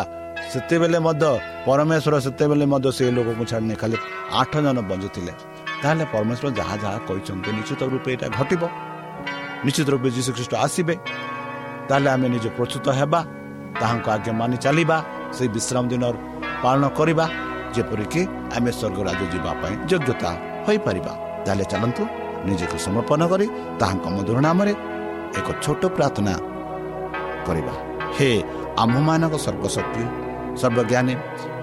ସେତେବେଳେ 0.52 1.00
ମଧ୍ୟ 1.08 1.24
ପରମେଶ୍ୱର 1.68 2.16
ସେତେବେଳେ 2.26 2.66
ମଧ୍ୟ 2.74 2.90
ସେ 2.98 3.04
ଲୋକକୁ 3.16 3.44
ଛାଡ଼ିନି 3.52 3.76
ଖାଲି 3.82 3.98
ଆଠ 4.42 4.54
ଜଣ 4.66 4.78
ବଞ୍ଚିଥିଲେ। 4.90 5.34
ତାହେଲେ 5.82 6.06
ପରମେଶ୍ୱର 6.14 6.48
ଯାହା 6.60 6.76
ଯାହା 6.84 7.00
କହିଛନ୍ତି 7.08 7.50
ନିଶ୍ଚିତ 7.58 7.82
ରୂପେ 7.94 8.10
ଏଇଟା 8.14 8.28
ଘଟିବ। 8.38 8.62
ନିଶ୍ଚିତ 9.66 9.88
ରୂପେ 9.94 10.10
ଯୀଶୁଖ୍ରୀଷ୍ଟ 10.18 10.54
ଆସିବେ 10.66 10.96
ତାହେଲେ 11.88 12.10
ଆମେ 12.16 12.28
ନିଜେ 12.34 12.50
ପ୍ରସ୍ତୁତ 12.58 12.86
ହେବା 13.00 13.20
ତାହାଙ୍କ 13.80 14.08
ଆଜ୍ଞା 14.16 14.34
ମାନି 14.40 14.58
ଚାଲିବା 14.64 14.98
ସେଇ 15.36 15.50
ବିଶ୍ରାମ 15.56 15.84
ଦିନ 15.92 16.04
ପାଳନ 16.64 16.84
କରିବା 16.98 17.26
ଯେପରିକି 17.76 18.22
ଆମେ 18.56 18.72
ସ୍ୱର୍ଗ 18.80 18.98
ରାଜ୍ୟ 19.08 19.26
ଯିବା 19.34 19.52
ପାଇଁ 19.62 19.76
ଯୋଗ୍ୟତା 19.90 20.30
ହୋଇପାରିବା 20.66 21.14
ତାହେଲେ 21.46 21.66
ଚାଲନ୍ତୁ 21.72 22.04
ନିଜକୁ 22.48 22.78
ସମର୍ପଣ 22.86 23.22
କରି 23.32 23.48
ତାହାଙ୍କ 23.80 24.06
ମଧୁର 24.16 24.38
ନାମରେ 24.48 24.74
ଏକ 25.40 25.48
ଛୋଟ 25.64 25.82
ପ୍ରାର୍ଥନା 25.96 26.34
କରିବା 27.48 27.74
ହେ 28.16 28.30
ଆମ୍ଭମାନଙ୍କ 28.84 29.36
ସର୍ବଶକ୍ତି 29.46 30.04
ସର୍ବଜ୍ଞାନୀ 30.62 31.14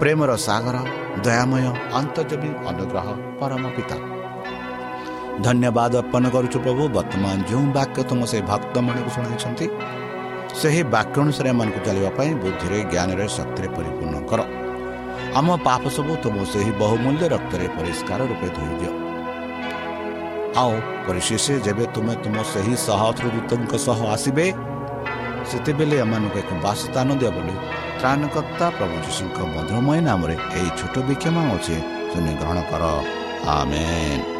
ପ୍ରେମର 0.00 0.30
ସାଗର 0.46 0.76
ଦୟାମୟ 1.24 1.64
ଅନ୍ତର୍ଜୀବୀ 2.00 2.50
ଅନୁଗ୍ରହ 2.70 3.06
ପରମ 3.40 3.64
ପିତା 3.76 3.96
ଧନ୍ୟବାଦ 5.46 5.92
ଅର୍ପଣ 6.02 6.24
କରୁଛୁ 6.34 6.58
ପ୍ରଭୁ 6.64 6.82
ବର୍ତ୍ତମାନ 6.96 7.36
ଯେଉଁ 7.50 7.66
ବାକ୍ୟ 7.76 7.98
ତୁମ 8.10 8.20
ସେ 8.30 8.38
ଭକ୍ତମାନଙ୍କୁ 8.50 9.10
ଶୁଣାଇଛନ୍ତି 9.16 9.66
ସେହି 10.60 10.82
ବାକ୍ୟ 10.94 11.16
ଅନୁସାରେ 11.24 11.48
ଏମାନଙ୍କୁ 11.54 11.80
ଚାଲିବା 11.86 12.10
ପାଇଁ 12.18 12.30
ବୁଦ୍ଧିରେ 12.42 12.78
ଜ୍ଞାନରେ 12.92 13.26
ଶକ୍ତିରେ 13.36 13.68
ପରିପୂର୍ଣ୍ଣ 13.76 14.16
କର। 14.30 14.40
ଆମ 15.38 15.48
ପାପ 15.66 15.82
ସବୁ 15.96 16.12
ତୁମ 16.24 16.36
ସେହି 16.52 16.72
ବହୁମୂଲ୍ୟ 16.82 17.24
ରକ୍ତରେ 17.34 17.66
ପରିଷ୍କାର 17.76 18.20
ରୂପେ 18.30 18.48
ଧୋଇଦିଅ 18.56 18.92
ଆଉ 20.60 20.74
ପରିଶେଷ 21.06 21.44
ଯେବେ 21.66 21.84
ତୁମେ 21.94 22.14
ତୁମ 22.24 22.36
ସେହି 22.52 22.74
ସହସ୍ରଦୂତଙ୍କ 22.86 23.72
ସହ 23.86 23.98
ଆସିବେ 24.14 24.46
ସେତେବେଳେ 25.50 25.96
ଏମାନଙ୍କୁ 26.04 26.36
ଏକ 26.42 26.50
ବାସସ୍ଥାନ 26.64 27.08
ଦିଅ 27.20 27.30
ବୋଲି 27.36 27.54
ତ୍ରାଣକର୍ତ୍ତା 28.00 28.66
ପ୍ରଭୁ 28.78 28.96
ଯୀଶୁଙ୍କ 29.06 29.38
ମଧୁରମୟ 29.54 29.98
ନାମରେ 30.08 30.34
ଏହି 30.58 30.70
ଛୋଟ 30.78 30.94
ବିକ୍ଷମ 31.08 31.36
ଅଛି 31.54 31.76
ତୁମେ 32.10 32.32
ଗ୍ରହଣ 32.40 32.58
କର। 32.70 32.82
ଆମେନ୍। 33.56 34.39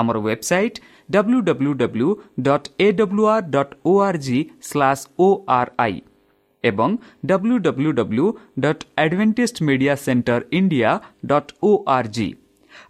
ଆମର 0.00 0.16
website 0.26 0.80
W 1.08 1.40
W 1.48 1.72
W 1.82 2.08
dot 2.46 2.68
A 2.78 2.90
W 3.00 3.24
R 3.34 3.48
dot 3.50 3.74
O 3.84 3.94
R 4.06 4.20
G 4.26 4.38
slash 4.68 5.04
O 5.18 5.28
R 5.58 5.72
I 5.78 5.96
ଏବଂ 6.64 6.96
W 7.26 7.58
W 7.66 7.90
W 7.98 8.26
dot 8.60 8.84
Adventist 8.98 9.56
Media 9.68 9.94
Centre 10.04 10.40
India 10.60 10.92
dot 11.32 11.52
O 11.62 11.72
R 11.96 12.08
G 12.16 12.28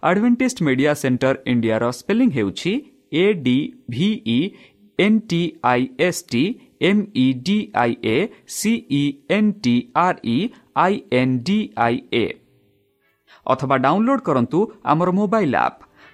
Adventist 0.03 0.63
Media 0.67 0.93
Centre 1.01 1.35
ଇଣ୍ଡିଆର 1.53 1.89
spelling 1.99 2.29
ହେଉଛି 2.37 2.73
A 3.15 3.25
D 3.43 3.57
V E 3.89 4.37
N 4.99 5.19
T 5.29 5.41
I 5.71 5.87
S 5.99 6.21
T 6.31 6.43
M 6.89 7.01
E 7.15 7.27
D 7.45 7.57
I 7.81 7.95
A 8.05 8.17
C E 8.55 9.03
N 9.37 9.51
T 9.63 9.75
R 10.05 10.19
E 10.27 10.37
I 10.83 11.01
N 11.19 11.35
D 11.47 11.57
I 11.85 12.01
A 12.13 12.25
ଅଥବା 13.45 13.75
download 13.85 14.23
କରନ୍ତୁ 14.27 14.59
ଆମର 14.93 15.15
mobile 15.19 15.55
app 15.57 15.84